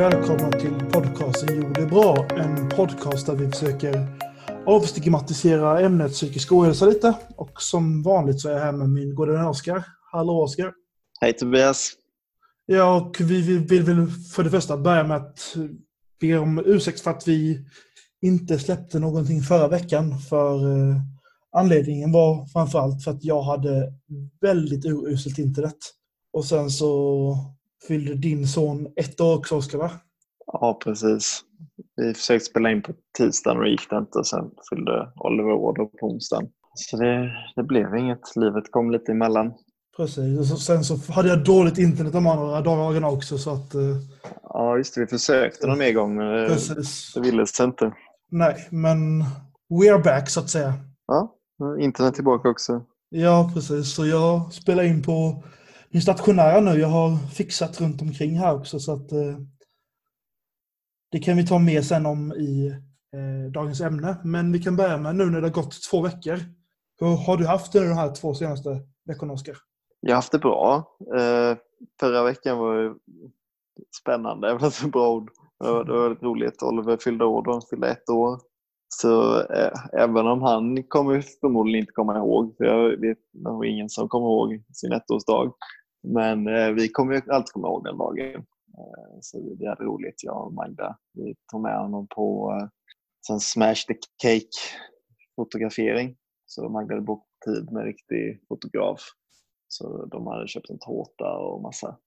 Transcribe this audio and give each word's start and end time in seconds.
välkomna 0.00 0.50
till 0.50 0.74
podcasten 0.92 1.48
Jo 1.52 1.72
det 1.74 1.80
är 1.80 1.86
bra. 1.86 2.26
En 2.38 2.68
podcast 2.68 3.26
där 3.26 3.34
vi 3.34 3.50
försöker 3.50 4.06
avstigmatisera 4.66 5.80
ämnet 5.80 6.12
psykisk 6.12 6.52
ohälsa 6.52 6.86
lite. 6.86 7.14
Och 7.36 7.62
som 7.62 8.02
vanligt 8.02 8.40
så 8.40 8.48
är 8.48 8.52
jag 8.52 8.60
här 8.60 8.72
med 8.72 8.88
min 8.88 9.14
gode 9.14 9.32
vän 9.32 9.46
Oskar. 9.46 9.84
Hallå 10.12 10.42
Oskar! 10.42 10.72
Hej 11.20 11.32
Tobias! 11.32 11.92
Ja, 12.66 13.00
och 13.00 13.16
vi 13.20 13.58
vill 13.58 13.82
väl 13.82 14.06
för 14.10 14.44
det 14.44 14.50
första 14.50 14.76
börja 14.76 15.04
med 15.04 15.16
att 15.16 15.56
be 16.20 16.38
om 16.38 16.62
ursäkt 16.66 17.00
för 17.00 17.10
att 17.10 17.28
vi 17.28 17.66
inte 18.22 18.58
släppte 18.58 18.98
någonting 18.98 19.40
förra 19.40 19.68
veckan. 19.68 20.18
För 20.18 20.76
eh, 20.76 20.96
anledningen 21.52 22.12
var 22.12 22.46
framförallt 22.46 23.04
för 23.04 23.10
att 23.10 23.24
jag 23.24 23.42
hade 23.42 23.92
väldigt 24.40 24.84
uruselt 24.84 25.38
internet. 25.38 25.78
Och 26.32 26.44
sen 26.44 26.70
så 26.70 27.36
fyllde 27.88 28.14
din 28.14 28.46
son 28.46 28.88
ett 28.96 29.20
år 29.20 29.36
också, 29.36 29.56
Oskar, 29.56 29.78
va? 29.78 29.90
Ja, 30.46 30.78
precis. 30.84 31.40
Vi 31.96 32.14
försökte 32.14 32.44
spela 32.44 32.70
in 32.70 32.82
på 32.82 32.92
tisdagen 33.18 33.58
och 33.58 33.68
gick 33.68 33.90
det 33.90 33.96
inte. 33.96 34.18
Och 34.18 34.26
sen 34.26 34.50
fyllde 34.70 35.12
Oliver 35.16 35.52
år 35.52 35.72
på 35.72 36.06
onsdagen. 36.06 36.48
Så 36.74 36.96
det, 36.96 37.32
det 37.56 37.62
blev 37.62 37.96
inget. 37.96 38.36
Livet 38.36 38.70
kom 38.70 38.90
lite 38.90 39.12
emellan. 39.12 39.52
Precis. 39.96 40.38
Och 40.38 40.46
så, 40.46 40.56
sen 40.56 40.84
så 40.84 41.12
hade 41.12 41.28
jag 41.28 41.44
dåligt 41.44 41.78
internet 41.78 42.12
de 42.12 42.26
andra 42.26 42.60
dagarna 42.60 43.08
också. 43.08 43.38
Så 43.38 43.50
att, 43.50 43.74
eh, 43.74 43.96
Ja, 44.42 44.76
just 44.76 44.94
det. 44.94 45.00
Vi 45.00 45.06
försökte 45.06 45.66
någon 45.66 45.78
mer 45.78 45.92
gång, 45.92 46.16
men 46.16 46.32
det, 46.32 46.48
precis. 46.48 47.12
det 47.14 47.20
ville 47.20 47.46
sig 47.46 47.66
inte. 47.66 47.92
Nej, 48.30 48.68
men 48.70 49.20
we 49.80 49.92
are 49.92 50.02
back 50.02 50.30
så 50.30 50.40
att 50.40 50.50
säga. 50.50 50.74
Ja, 51.06 51.36
internet 51.80 52.14
tillbaka 52.14 52.48
också. 52.48 52.82
Ja, 53.08 53.50
precis. 53.54 53.94
Så 53.94 54.06
jag 54.06 54.52
spelar 54.52 54.82
in 54.82 55.02
på 55.02 55.42
min 55.92 56.02
stationära 56.02 56.60
nu. 56.60 56.70
Jag 56.70 56.88
har 56.88 57.16
fixat 57.16 57.80
runt 57.80 58.02
omkring 58.02 58.38
här 58.38 58.54
också. 58.54 58.80
Så 58.80 58.92
att, 58.92 59.12
eh, 59.12 59.38
det 61.12 61.18
kan 61.18 61.36
vi 61.36 61.46
ta 61.46 61.58
med 61.58 61.84
sen 61.84 62.06
om 62.06 62.32
i 62.32 62.68
eh, 63.14 63.52
dagens 63.52 63.80
ämne. 63.80 64.16
Men 64.24 64.52
vi 64.52 64.58
kan 64.58 64.76
börja 64.76 64.96
med 64.96 65.16
nu 65.16 65.24
när 65.24 65.40
det 65.40 65.46
har 65.46 65.54
gått 65.54 65.82
två 65.90 66.02
veckor. 66.02 66.38
Hur 67.00 67.16
har 67.26 67.36
du 67.36 67.46
haft 67.46 67.72
det 67.72 67.88
de 67.88 67.94
här 67.94 68.14
två 68.14 68.34
senaste 68.34 68.80
veckorna, 69.04 69.32
Oskar? 69.32 69.56
Jag 70.00 70.10
har 70.10 70.16
haft 70.16 70.32
det 70.32 70.38
bra. 70.38 70.84
Eh, 71.16 71.56
förra 72.00 72.22
veckan 72.24 72.58
var 72.58 72.96
spännande, 74.02 74.48
det 74.52 74.54
var 74.54 74.70
så 74.70 74.88
bra 74.88 75.10
ord. 75.10 75.30
Det 75.60 75.72
var, 75.72 75.84
det 75.84 75.92
var 75.92 76.02
väldigt 76.02 76.22
roligt. 76.22 76.62
Oliver 76.62 76.96
fyllde 76.96 77.24
år 77.24 77.42
då, 77.42 77.52
han 77.52 77.62
fyllde 77.70 77.88
ett 77.88 78.08
år. 78.10 78.40
Så 78.88 79.40
eh, 79.40 79.72
även 79.92 80.26
om 80.26 80.42
han 80.42 80.82
kommer 80.82 81.24
förmodligen 81.40 81.80
inte 81.80 81.92
komma 81.92 82.18
ihåg, 82.18 82.54
för 82.56 82.64
jag 82.64 83.00
vet 83.00 83.18
nog 83.32 83.66
ingen 83.66 83.88
som 83.88 84.08
kommer 84.08 84.26
ihåg 84.26 84.62
sin 84.72 84.92
ettårsdag. 84.92 85.52
Men 86.02 86.46
eh, 86.46 86.70
vi 86.70 86.88
kommer 86.88 87.14
ju 87.14 87.20
alltid 87.30 87.52
komma 87.52 87.68
ihåg 87.68 87.84
den 87.84 87.98
dagen. 87.98 88.46
Eh, 88.78 89.18
så 89.20 89.56
vi 89.58 89.66
hade 89.66 89.84
roligt, 89.84 90.24
jag 90.24 90.46
och 90.46 90.52
Magda. 90.52 90.98
Vi 91.12 91.34
tog 91.52 91.62
med 91.62 91.78
honom 91.78 92.06
på 92.06 92.52
eh, 93.30 93.38
smash 93.38 93.86
the 93.88 93.94
cake 94.22 94.56
fotografering. 95.36 96.16
Så 96.46 96.68
Magda 96.68 96.94
hade 96.94 97.06
bokat 97.06 97.26
tid 97.44 97.72
med 97.72 97.80
en 97.80 97.86
riktig 97.86 98.42
fotograf. 98.48 99.00
Så 99.68 100.06
de 100.06 100.26
hade 100.26 100.48
köpt 100.48 100.70
en 100.70 100.78
tårta 100.78 101.36
och 101.36 101.62
massa. 101.62 101.98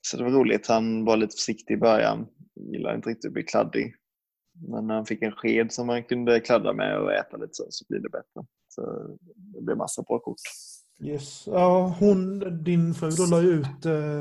Så 0.00 0.16
det 0.16 0.24
var 0.24 0.30
roligt. 0.30 0.66
Han 0.66 1.04
var 1.04 1.16
lite 1.16 1.34
försiktig 1.34 1.74
i 1.74 1.76
början. 1.76 2.26
Gillade 2.54 2.96
inte 2.96 3.08
riktigt 3.08 3.28
att 3.28 3.32
bli 3.32 3.42
kladdig. 3.42 3.94
Men 4.68 4.86
när 4.86 4.94
han 4.94 5.06
fick 5.06 5.22
en 5.22 5.32
sked 5.32 5.72
som 5.72 5.88
han 5.88 6.04
kunde 6.04 6.40
kladda 6.40 6.72
med 6.72 6.98
och 6.98 7.12
äta 7.12 7.36
lite 7.36 7.52
så, 7.52 7.64
så 7.70 7.84
blir 7.88 8.00
det 8.00 8.08
bättre. 8.08 8.46
Så 8.68 8.82
det 9.36 9.62
blev 9.62 9.76
massa 9.76 10.02
bra 10.02 10.18
kort. 10.18 10.36
Yes. 11.00 11.46
Ja, 11.46 11.94
hon, 11.98 12.38
din 12.64 12.94
fru 12.94 13.10
då 13.10 13.26
la 13.26 13.42
ju 13.42 13.48
ut 13.48 13.86
eh, 13.86 14.20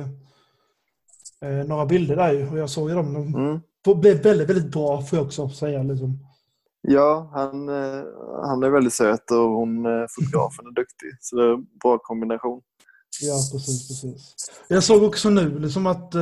eh, 1.50 1.66
några 1.68 1.85
bilder 1.85 2.16
där 2.16 2.51
och 2.51 2.57
jag 2.57 2.69
såg 2.69 2.90
ju 2.90 2.96
dem. 2.96 3.13
De 3.13 3.34
Mm. 3.94 4.01
blev 4.01 4.23
väldigt, 4.23 4.50
väldigt 4.50 4.72
bra 4.72 5.01
får 5.01 5.18
jag 5.19 5.25
också 5.25 5.50
säga. 5.50 5.84
Liksom. 5.84 6.19
Ja, 6.81 7.29
han, 7.34 7.69
eh, 7.69 8.03
han 8.44 8.63
är 8.63 8.69
väldigt 8.69 8.94
söt 8.94 9.31
och 9.31 9.38
hon, 9.38 9.85
eh, 9.85 10.06
fotografen 10.09 10.66
är 10.68 10.72
duktig. 10.72 11.09
Så 11.19 11.35
det 11.35 11.44
är 11.44 11.53
en 11.53 11.68
bra 11.84 11.97
kombination. 11.97 12.62
Ja, 13.22 13.34
precis, 13.51 13.88
precis. 13.88 14.35
Jag 14.67 14.84
såg 14.84 15.03
också 15.03 15.29
nu 15.29 15.59
liksom 15.59 15.88
att 15.88 16.16
eh, 16.16 16.22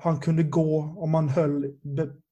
han 0.00 0.20
kunde 0.20 0.42
gå 0.42 0.94
om 0.96 1.10
man 1.10 1.28
höll 1.28 1.72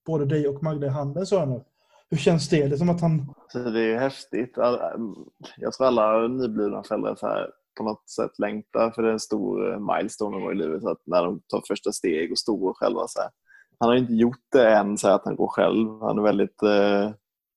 både 0.07 0.25
dig 0.25 0.49
och 0.49 0.63
Magda 0.63 0.87
i 0.87 0.91
handen, 0.91 1.27
så 1.27 1.45
nu. 1.47 1.65
Hur 2.11 2.19
känns 2.19 2.49
det? 2.49 2.67
Det 2.69 2.75
är 2.75 2.79
som 2.79 2.89
att 2.89 3.01
han... 3.01 3.35
Så 3.53 3.59
det 3.59 3.81
är 3.81 3.99
häftigt. 3.99 4.57
Mm, 4.59 5.15
jag 5.57 5.73
tror 5.73 5.87
alla 5.87 6.29
nyblivna 6.29 6.83
föräldrar 6.83 7.15
så 7.15 7.27
här, 7.27 7.51
på 7.79 7.85
något 7.85 8.11
sätt 8.11 8.39
längtar 8.39 8.91
för 8.91 9.03
det 9.03 9.09
är 9.09 9.13
en 9.13 9.21
stor 9.21 9.73
eh, 9.73 9.79
milestone 9.79 10.53
i 10.53 10.55
livet. 10.55 10.83
Så 10.83 10.91
att 10.91 11.03
när 11.07 11.25
de 11.25 11.41
tar 11.41 11.63
första 11.69 11.93
steg 11.93 12.33
och 12.33 12.39
står 12.39 12.75
själva. 12.75 13.07
Så 13.09 13.21
här. 13.21 13.31
Han 13.79 13.89
har 13.89 13.97
inte 13.97 14.13
gjort 14.13 14.47
det 14.53 14.69
än 14.69 14.99
så 14.99 15.09
här 15.09 15.15
att 15.15 15.25
han 15.25 15.37
går 15.37 15.49
själv. 15.49 16.01
Han 16.01 16.19
är 16.19 16.23
väldigt... 16.23 16.63
Eh, 16.63 17.11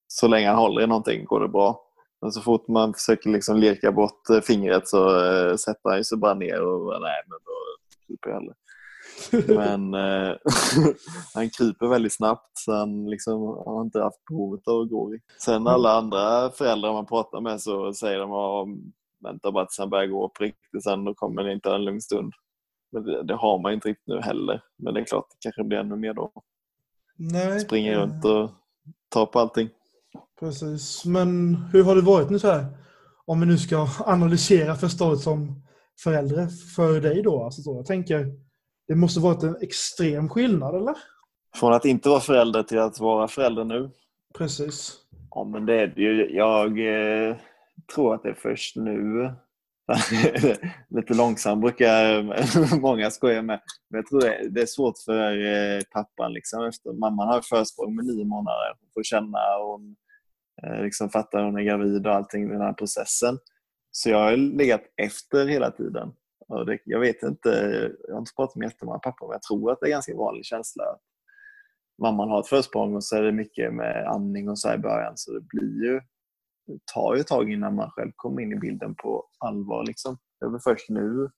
så 0.08 0.28
länge 0.28 0.48
han 0.48 0.58
håller 0.58 0.82
i 0.82 0.88
någonting 0.88 1.26
går 1.26 1.40
det 1.40 1.48
bra. 1.48 1.84
Men 2.22 2.32
så 2.32 2.42
fort 2.42 2.68
man 2.68 2.94
försöker 2.94 3.30
liksom 3.30 3.58
lirka 3.58 3.92
bort 3.92 4.30
eh, 4.30 4.42
fingret 4.42 4.88
så 4.88 5.26
eh, 5.26 5.56
sätter 5.56 5.90
han 5.90 6.04
sig 6.04 6.18
bara 6.18 6.34
ner 6.34 6.62
och 6.62 7.02
nej 7.02 7.24
men 7.28 7.40
då 7.46 7.54
kryper 8.08 8.30
jag 8.30 8.40
hellre. 8.40 8.54
Men 9.48 9.94
eh, 9.94 10.36
han 11.34 11.50
kryper 11.50 11.88
väldigt 11.88 12.14
snabbt 12.14 12.52
så 12.54 12.74
han 12.74 13.10
liksom, 13.10 13.42
har 13.42 13.82
inte 13.82 14.02
haft 14.02 14.26
behovet 14.30 14.68
av 14.68 14.82
att 14.82 14.90
gå. 14.90 15.16
Sen 15.42 15.68
alla 15.68 15.92
andra 15.92 16.50
föräldrar 16.50 16.94
man 16.94 17.06
pratar 17.06 17.42
med 17.42 17.62
så 17.62 17.94
säger 17.94 18.20
de 18.20 18.32
att 18.32 18.68
vänta 19.24 19.52
bara 19.52 19.66
tills 19.66 19.80
han 19.80 19.90
börjar 19.90 20.08
gå 20.08 20.30
på 20.30 20.44
riktigt 20.44 20.84
sen 20.84 21.06
då 21.06 21.14
kommer 21.14 21.44
det 21.44 21.54
inte 21.54 21.70
en 21.70 21.86
lugn 21.86 22.02
stund. 22.02 22.34
Men 22.92 23.04
det, 23.04 23.24
det 23.24 23.36
har 23.36 23.60
man 23.60 23.74
inte 23.74 23.90
riktigt 23.90 24.08
nu 24.08 24.22
heller. 24.22 24.62
Men 24.78 24.94
det 24.94 25.00
är 25.00 25.06
klart, 25.06 25.28
det 25.30 25.38
kanske 25.40 25.64
blir 25.64 25.78
ännu 25.78 25.96
mer 25.96 26.14
då. 26.14 26.32
Nej. 27.16 27.60
Springer 27.60 28.00
runt 28.00 28.26
och 28.26 28.50
tar 29.10 29.26
på 29.26 29.40
allting. 29.40 29.70
Precis. 30.40 31.06
Men 31.06 31.56
hur 31.56 31.84
har 31.84 31.96
det 31.96 32.02
varit 32.02 32.30
nu 32.30 32.40
så 32.40 32.48
här? 32.48 32.66
Om 33.26 33.40
vi 33.40 33.46
nu 33.46 33.58
ska 33.58 33.88
analysera 34.06 34.76
första 34.76 35.06
året 35.06 35.20
som 35.20 35.64
förälder 36.04 36.48
för 36.76 37.02
dig 37.02 37.22
då. 37.22 37.44
Alltså 37.44 37.62
så, 37.62 37.76
jag 37.76 37.86
tänker, 37.86 38.26
det 38.88 38.96
måste 38.96 39.20
varit 39.20 39.44
en 39.44 39.58
extrem 39.62 40.30
skillnad, 40.30 40.76
eller? 40.76 40.96
Från 41.56 41.74
att 41.74 41.86
inte 41.86 42.10
vara 42.10 42.20
förälder 42.20 42.64
till 42.64 42.80
att 42.80 43.00
vara 43.00 43.28
förälder 43.28 43.64
nu. 43.64 43.92
Precis. 44.38 44.98
Ja, 45.30 45.44
men 45.44 45.66
det 45.66 45.82
är 45.82 45.88
det 45.88 46.02
ju. 46.02 46.36
Jag 46.36 46.80
eh, 46.80 47.36
tror 47.96 48.16
att 48.16 48.24
det 48.24 48.30
är 48.30 48.34
först 48.34 48.76
nu. 48.76 49.32
Lite 50.90 51.14
långsam 51.14 51.62
brukar 51.62 52.24
många 52.82 53.12
skoja 53.12 53.42
med. 53.42 53.62
Men 53.90 53.98
jag 53.98 54.08
tror 54.08 54.22
det, 54.22 54.50
det 54.50 54.62
är 54.62 54.66
svårt 54.66 54.98
för 55.06 55.46
eh, 55.46 55.82
pappan. 55.92 56.34
Liksom, 56.34 56.66
efter, 56.66 56.94
mamman 56.94 57.28
har 57.28 57.42
försprång 57.42 57.96
med 57.96 58.06
nio 58.06 58.26
månader. 58.26 58.76
Hon 58.80 58.90
får 58.94 59.04
känna 59.04 59.58
och 59.58 59.72
hon 59.72 59.96
eh, 60.64 60.84
liksom 60.84 61.10
fattar 61.10 61.40
att 61.40 61.46
hon 61.46 61.58
är 61.58 61.64
gravid 61.64 62.08
och 62.08 62.14
allting 62.14 62.44
i 62.44 62.52
den 62.52 62.62
här 62.62 62.74
processen. 62.74 63.38
Så 63.92 64.10
jag 64.10 64.18
har 64.18 64.38
legat 64.38 64.82
efter 64.98 65.48
hela 65.48 65.72
tiden. 65.72 66.14
Det, 66.66 66.80
jag 66.86 67.00
vet 67.00 67.24
inte, 67.24 67.50
jag 68.08 68.14
har 68.14 68.20
inte 68.20 68.36
pratat 68.36 68.56
med 68.56 68.66
jättemånga 68.66 69.00
pappor, 69.00 69.28
men 69.28 69.34
jag 69.34 69.42
tror 69.42 69.72
att 69.72 69.80
det 69.80 69.86
är 69.86 69.88
en 69.88 69.96
ganska 69.96 70.16
vanlig 70.16 70.46
känsla 70.46 70.84
mamman 72.02 72.30
har 72.30 72.40
ett 72.40 72.48
försprång 72.48 72.96
och 72.96 73.04
så 73.04 73.16
är 73.16 73.22
det 73.22 73.32
mycket 73.32 73.74
med 73.74 74.08
andning 74.08 74.50
och 74.50 74.60
så 74.60 74.68
här 74.68 74.76
i 74.76 74.80
början. 74.80 75.14
Så 75.16 75.34
det 75.34 75.42
blir 75.42 75.84
ju, 75.84 76.02
det 76.68 76.80
tar 76.94 77.16
ju 77.16 77.22
ett 77.22 77.28
tag 77.28 77.52
innan 77.52 77.76
man 77.76 77.90
själv 77.90 78.12
kommer 78.16 78.42
in 78.42 78.52
i 78.52 78.60
bilden 78.60 78.96
på 78.96 79.26
allvar. 79.40 79.86
Liksom. 79.86 80.18
Det 80.40 80.46
är 80.46 80.50
väl 80.50 80.60
först 80.60 80.90
nu 80.90 81.30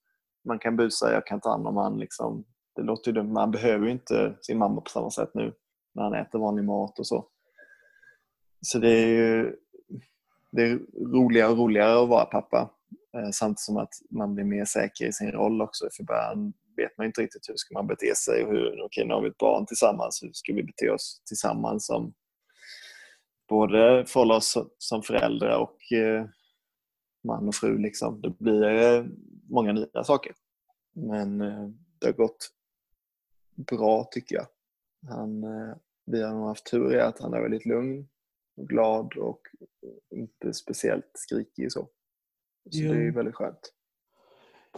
man 0.48 0.60
kan 0.60 0.76
busa, 0.76 1.14
jag 1.14 1.26
kan 1.26 1.40
ta 1.40 1.50
hand 1.50 1.68
om 1.68 1.78
han. 1.78 1.98
Liksom. 1.98 2.46
Det 2.76 2.82
låter 2.82 3.12
ju 3.12 3.16
dumt, 3.16 3.34
man 3.34 3.52
behöver 3.52 3.86
ju 3.86 3.92
inte 3.92 4.38
sin 4.42 4.58
mamma 4.58 4.82
på 4.82 4.90
samma 4.90 5.12
sätt 5.12 5.32
nu 5.34 5.54
när 5.94 6.04
han 6.04 6.14
äter 6.14 6.40
vanlig 6.40 6.64
mat 6.66 7.00
och 7.00 7.08
så. 7.08 7.28
Så 8.62 8.80
det 8.80 8.90
är 8.90 9.08
ju 9.08 9.56
det 10.52 10.62
är 10.62 10.80
roligare 11.14 11.52
och 11.52 11.58
roligare 11.58 12.04
att 12.04 12.10
vara 12.10 12.26
pappa. 12.26 12.70
Eh, 13.16 13.30
Samtidigt 13.32 13.60
som 13.60 13.78
att 13.78 13.94
man 14.10 14.36
blir 14.36 14.46
mer 14.46 14.66
säker 14.66 15.06
i 15.08 15.14
sin 15.14 15.32
roll 15.32 15.62
också. 15.62 15.90
För 15.92 16.04
början 16.04 16.54
vet 16.78 16.98
man 16.98 17.08
inte 17.08 17.22
riktigt 17.22 17.50
hur 17.50 17.56
ska 17.56 17.74
man 17.74 17.88
bete 17.88 18.16
sig. 18.16 18.44
Och 18.44 18.52
hur, 18.52 18.82
okej, 18.82 19.06
nu 19.06 19.14
har 19.14 19.22
vi 19.22 19.30
ett 19.30 19.38
barn 19.38 19.66
tillsammans. 19.66 20.24
Hur 20.24 20.32
ska 20.34 20.54
vi 20.54 20.64
bete 20.64 20.90
oss 20.90 21.22
tillsammans 21.26 21.86
som 21.86 22.14
både 23.50 24.06
förhålla 24.08 24.36
oss 24.36 24.58
som 24.78 25.04
föräldrar 25.04 25.58
och 25.58 25.92
eh, 25.98 26.26
man 27.24 27.48
och 27.48 27.56
fru. 27.56 27.78
Liksom. 27.78 28.22
Det 28.22 28.30
blir 28.30 28.64
eh, 28.64 29.06
många 29.50 29.74
nya 29.74 30.04
saker. 30.04 30.34
Men 30.94 31.38
det 32.00 32.06
har 32.06 32.14
gått 32.14 32.52
bra 33.56 34.08
tycker 34.12 34.36
jag. 34.36 34.48
Han, 35.10 35.46
vi 36.06 36.22
har 36.22 36.34
nog 36.34 36.48
haft 36.48 36.66
tur 36.66 36.96
i 36.96 37.00
att 37.00 37.20
han 37.20 37.34
är 37.34 37.42
väldigt 37.42 37.66
lugn 37.66 38.08
och 38.58 38.68
glad 38.68 39.14
och 39.18 39.42
inte 40.16 40.54
speciellt 40.54 41.12
skrikig. 41.14 41.72
Så, 41.72 41.90
så 42.72 42.80
Jo. 42.80 42.94
det 42.94 43.08
är 43.08 43.12
väldigt 43.12 43.36
skönt. 43.36 43.72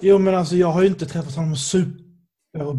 Jo, 0.01 0.18
men 0.18 0.36
alltså 0.36 0.56
jag 0.56 0.68
har 0.68 0.81
ju 0.81 0.88
inte 0.88 1.06
träffat 1.06 1.36
honom 1.36 1.56
super 1.56 2.07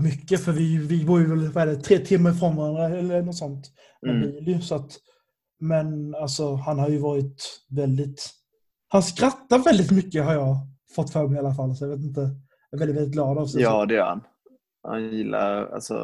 mycket 0.03 0.45
för 0.45 0.53
vi, 0.53 0.79
vi 0.79 1.05
bor 1.05 1.21
ju 1.21 1.27
väl 1.27 1.53
vad 1.53 1.63
är 1.63 1.67
det, 1.67 1.77
tre 1.77 1.99
timmar 1.99 2.31
ifrån 2.31 2.57
varandra 2.57 2.99
eller 2.99 3.23
något 3.23 3.37
sånt. 3.37 3.67
Mm. 4.07 4.45
bil, 4.45 4.63
så 4.63 4.75
att, 4.75 4.99
men 5.61 6.15
alltså 6.15 6.55
han 6.55 6.79
har 6.79 6.89
ju 6.89 6.99
varit 6.99 7.65
väldigt... 7.71 8.31
Han 8.89 9.03
skrattar 9.03 9.59
väldigt 9.59 9.91
mycket 9.91 10.25
har 10.25 10.33
jag 10.33 10.57
fått 10.95 11.11
för 11.13 11.27
mig 11.27 11.37
i 11.37 11.39
alla 11.39 11.55
fall. 11.55 11.77
Så 11.77 11.85
jag 11.85 11.91
vet 11.91 12.01
inte. 12.01 12.21
Jag 12.71 12.77
är 12.77 12.79
väldigt, 12.79 12.97
väldigt 12.97 13.13
glad 13.13 13.39
av 13.39 13.47
sig. 13.47 13.63
Ja, 13.63 13.87
det 13.87 13.95
gör 13.95 14.07
han. 14.07 14.21
han 14.83 15.09
gillar, 15.09 15.67
alltså 15.67 15.97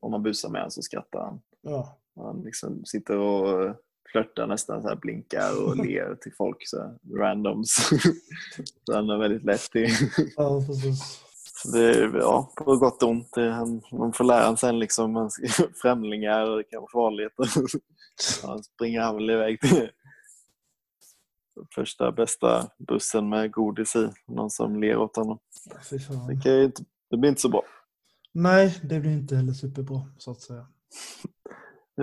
om 0.00 0.10
man 0.10 0.22
busar 0.22 0.48
med 0.48 0.60
honom 0.60 0.70
så 0.70 0.82
skrattar 0.82 1.20
han. 1.20 1.40
Ja. 1.62 1.98
Han 2.16 2.42
liksom 2.42 2.84
sitter 2.84 3.16
och 3.16 3.76
flörtar 4.12 4.46
nästan, 4.46 4.82
så 4.82 4.88
här, 4.88 4.96
blinkar 4.96 5.64
och 5.64 5.76
ler 5.86 6.14
till 6.14 6.32
folk, 6.36 6.56
så 6.60 6.78
här, 6.78 7.18
randoms. 7.18 7.74
så 8.84 8.94
han 8.94 9.10
är 9.10 9.18
väldigt 9.18 9.44
lätt 9.44 9.70
till. 9.70 9.90
ja, 10.36 10.64
precis. 10.66 11.24
Det 11.72 11.90
är, 11.90 12.18
ja, 12.18 12.52
på 12.56 12.76
gott 12.76 13.02
och 13.02 13.08
ont. 13.08 13.36
Han, 13.36 13.82
man 13.92 14.12
får 14.12 14.24
lära 14.24 14.56
sig 14.56 14.72
liksom 14.72 15.30
främlingar 15.82 16.50
och 16.50 16.56
det 16.56 16.64
kan 16.64 16.80
vara 16.80 16.90
farligt. 16.92 17.32
Han 18.42 18.62
springer 18.62 19.00
han 19.00 19.16
väl 19.16 19.30
iväg 19.30 19.60
till 19.60 19.90
första 21.74 22.12
bästa 22.12 22.70
bussen 22.78 23.28
med 23.28 23.52
godis 23.52 23.96
i. 23.96 24.10
Någon 24.26 24.50
som 24.50 24.80
ler 24.80 24.96
åt 24.96 25.16
honom. 25.16 25.38
Det, 26.44 26.64
inte, 26.64 26.84
det 27.10 27.16
blir 27.16 27.28
inte 27.28 27.40
så 27.40 27.48
bra. 27.48 27.62
Nej, 28.32 28.80
det 28.82 29.00
blir 29.00 29.10
inte 29.10 29.36
heller 29.36 29.52
superbra 29.52 30.02
så 30.18 30.30
att 30.30 30.40
säga. 30.40 30.66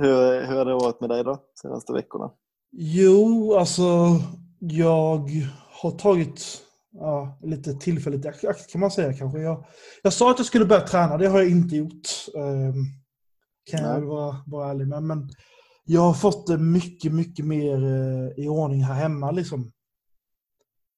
Hur, 0.02 0.46
hur 0.46 0.56
har 0.56 0.66
det 0.66 0.74
varit 0.74 1.02
med 1.02 1.10
dig 1.10 1.24
då, 1.24 1.44
senaste 1.62 1.94
veckorna? 1.94 2.32
Jo, 2.72 3.54
alltså 3.54 3.84
jag 4.60 5.30
har 5.82 5.92
tagit 5.92 6.62
ja, 6.92 7.40
lite 7.42 7.74
tillfälligt 7.74 8.26
i 8.26 8.28
akt 8.28 8.72
kan 8.72 8.82
man 8.82 8.92
säga 8.92 9.14
kanske. 9.14 9.40
Jag, 9.40 9.66
jag 10.04 10.14
sa 10.14 10.32
att 10.32 10.40
jag 10.40 10.46
skulle 10.46 10.66
börja 10.66 10.88
träna, 10.88 11.18
det 11.18 11.28
har 11.28 11.40
jag 11.40 11.50
inte 11.50 11.76
gjort. 11.76 12.08
Um, 12.34 12.74
kan 13.72 13.82
jag 13.82 13.90
Nej. 13.90 14.00
väl 14.00 14.04
vara, 14.04 14.36
vara 14.46 14.70
ärlig 14.70 14.88
med. 14.88 15.04
Men 15.04 15.30
jag 15.86 16.02
har 16.02 16.14
fått 16.14 16.48
det 16.48 16.58
mycket, 16.58 17.14
mycket 17.14 17.46
mer 17.46 17.84
eh, 17.84 18.44
i 18.44 18.48
ordning 18.48 18.84
här 18.84 18.94
hemma 18.94 19.32
liksom. 19.32 19.72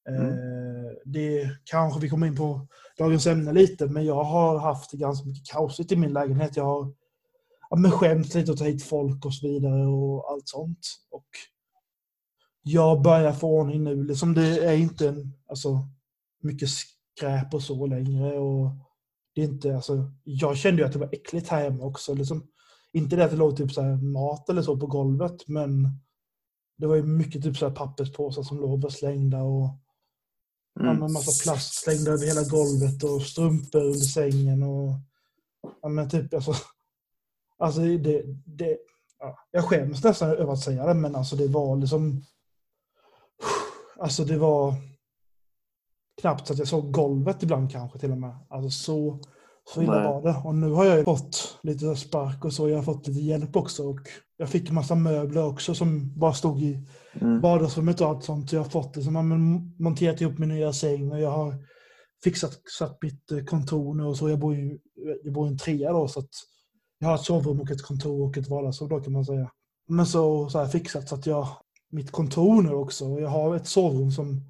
Mm. 0.08 0.26
Eh, 0.26 0.90
det 1.04 1.50
kanske 1.64 2.00
vi 2.00 2.08
kommer 2.08 2.26
in 2.26 2.36
på 2.36 2.66
dagens 2.98 3.26
ämne 3.26 3.52
lite, 3.52 3.86
men 3.86 4.04
jag 4.04 4.24
har 4.24 4.58
haft 4.58 4.92
ganska 4.92 5.28
mycket 5.28 5.52
kaosigt 5.52 5.92
i 5.92 5.96
min 5.96 6.12
lägenhet. 6.12 6.56
Jag 6.56 6.64
har 6.64 6.92
ja, 7.70 7.76
men 7.76 7.90
skämt 7.90 8.34
lite 8.34 8.52
och 8.52 8.58
ta 8.58 8.64
hit 8.64 8.82
folk 8.84 9.24
och 9.26 9.34
så 9.34 9.48
vidare 9.48 9.86
och 9.86 10.30
allt 10.32 10.48
sånt. 10.48 10.88
Och 11.10 11.26
jag 12.62 13.02
börjar 13.02 13.32
få 13.32 13.48
ordning 13.48 13.84
nu. 13.84 14.04
Liksom 14.04 14.34
det 14.34 14.64
är 14.64 14.76
inte 14.76 15.08
en, 15.08 15.32
alltså, 15.48 15.88
mycket 16.42 16.68
skräp 16.70 17.54
och 17.54 17.62
så 17.62 17.86
längre. 17.86 18.38
Och 18.38 18.70
det 19.34 19.40
är 19.40 19.44
inte, 19.44 19.74
alltså, 19.76 20.12
jag 20.24 20.56
kände 20.56 20.82
ju 20.82 20.86
att 20.86 20.92
det 20.92 20.98
var 20.98 21.14
äckligt 21.14 21.48
här 21.48 21.62
hemma 21.62 21.84
också. 21.84 22.14
Liksom, 22.14 22.46
inte 22.92 23.16
det 23.16 23.24
att 23.24 23.30
det 23.30 23.36
låg 23.36 23.56
typ 23.56 23.72
så 23.72 23.82
här 23.82 23.96
mat 23.96 24.48
eller 24.48 24.62
så 24.62 24.76
på 24.76 24.86
golvet, 24.86 25.48
men 25.48 25.88
det 26.78 26.86
var 26.86 26.96
ju 26.96 27.02
mycket 27.02 27.42
typ 27.42 27.56
så 27.56 27.68
här 27.68 27.74
papperspåsar 27.74 28.42
som 28.42 28.60
låg 28.60 28.84
och 28.84 28.92
slängda 28.92 29.42
och 29.42 29.68
ja, 30.74 30.80
Mm. 30.80 30.96
med 31.00 31.10
massa 31.10 31.42
plast 31.44 31.74
slängda 31.74 32.10
över 32.10 32.26
hela 32.26 32.42
golvet 32.42 33.04
och 33.04 33.22
strumpor 33.22 33.82
under 33.82 33.98
sängen 33.98 34.62
och 34.62 34.94
ja, 35.82 35.88
men 35.88 36.10
typ 36.10 36.34
alltså, 36.34 36.54
alltså 37.60 37.80
det, 37.80 38.22
det 38.46 38.78
ja, 39.18 39.38
jag 39.50 39.64
skäms 39.64 40.04
nästan 40.04 40.30
över 40.30 40.52
att 40.52 40.60
säga 40.60 40.86
det 40.86 40.94
men 40.94 41.16
alltså 41.16 41.36
det 41.36 41.48
var 41.48 41.76
liksom 41.76 42.22
alltså 43.98 44.24
det 44.24 44.38
var 44.38 44.74
knappt 46.20 46.46
så 46.46 46.52
att 46.52 46.58
jag 46.58 46.68
såg 46.68 46.92
golvet 46.92 47.42
ibland 47.42 47.72
kanske 47.72 47.98
till 47.98 48.10
och 48.12 48.18
med. 48.18 48.36
Alltså 48.48 48.70
så, 48.70 49.18
så 49.74 49.82
illa 49.82 50.12
var 50.12 50.22
det. 50.22 50.42
Och 50.44 50.54
nu 50.54 50.70
har 50.70 50.84
jag 50.84 50.98
ju 50.98 51.04
fått 51.04 51.58
lite 51.62 51.96
spark 51.96 52.44
och 52.44 52.52
så. 52.52 52.68
Jag 52.68 52.76
har 52.76 52.82
fått 52.82 53.06
lite 53.08 53.20
hjälp 53.20 53.56
också. 53.56 53.88
Och 53.88 54.00
jag 54.36 54.48
fick 54.48 54.68
en 54.68 54.74
massa 54.74 54.94
möbler 54.94 55.46
också 55.46 55.74
som 55.74 56.18
bara 56.18 56.32
stod 56.32 56.62
i 56.62 56.86
Mm. 57.20 57.40
vardagsrummet 57.40 58.00
och 58.00 58.08
allt 58.08 58.24
sånt. 58.24 58.52
Jag 58.52 58.60
har 58.60 58.70
fått 58.70 58.94
det 58.94 59.02
som 59.02 59.16
har 59.16 59.22
monterat 59.82 60.20
ihop 60.20 60.38
min 60.38 60.48
nya 60.48 60.72
säng 60.72 61.12
och 61.12 61.20
jag 61.20 61.30
har 61.30 61.54
fixat 62.24 62.52
satt 62.78 63.02
mitt 63.02 63.32
eh, 63.32 63.44
kontor 63.44 63.94
nu 63.94 64.04
och 64.04 64.16
så. 64.16 64.28
Jag 64.28 64.38
bor 64.38 64.54
ju 64.54 64.78
jag 65.24 65.32
bor 65.32 65.46
i 65.46 65.50
en 65.50 65.58
trea 65.58 65.92
då 65.92 66.08
så 66.08 66.20
att 66.20 66.30
jag 67.00 67.08
har 67.08 67.14
ett 67.14 67.24
sovrum 67.24 67.60
och 67.60 67.70
ett 67.70 67.82
kontor 67.82 68.28
och 68.28 68.38
ett 68.38 68.48
vardagsrum 68.48 68.88
då 68.88 69.00
kan 69.00 69.12
man 69.12 69.24
säga. 69.24 69.50
Men 69.88 70.06
så, 70.06 70.48
så 70.48 70.58
har 70.58 70.64
jag 70.64 70.72
fixat 70.72 71.08
så 71.08 71.14
att 71.14 71.26
jag 71.26 71.48
mitt 71.90 72.10
kontor 72.10 72.62
nu 72.62 72.70
också. 72.70 73.06
Och 73.06 73.20
Jag 73.20 73.28
har 73.28 73.56
ett 73.56 73.66
sovrum 73.66 74.10
som 74.10 74.40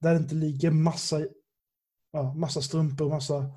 där 0.00 0.10
det 0.10 0.16
inte 0.16 0.34
ligger 0.34 0.70
massa, 0.70 1.20
ja, 2.12 2.34
massa 2.34 2.62
strumpor 2.62 3.04
och 3.04 3.10
massa 3.10 3.50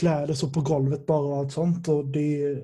kläder 0.00 0.34
så 0.34 0.50
på 0.50 0.60
golvet 0.60 1.06
bara 1.06 1.26
och 1.26 1.36
allt 1.36 1.52
sånt. 1.52 1.88
Och 1.88 2.06
det, 2.06 2.54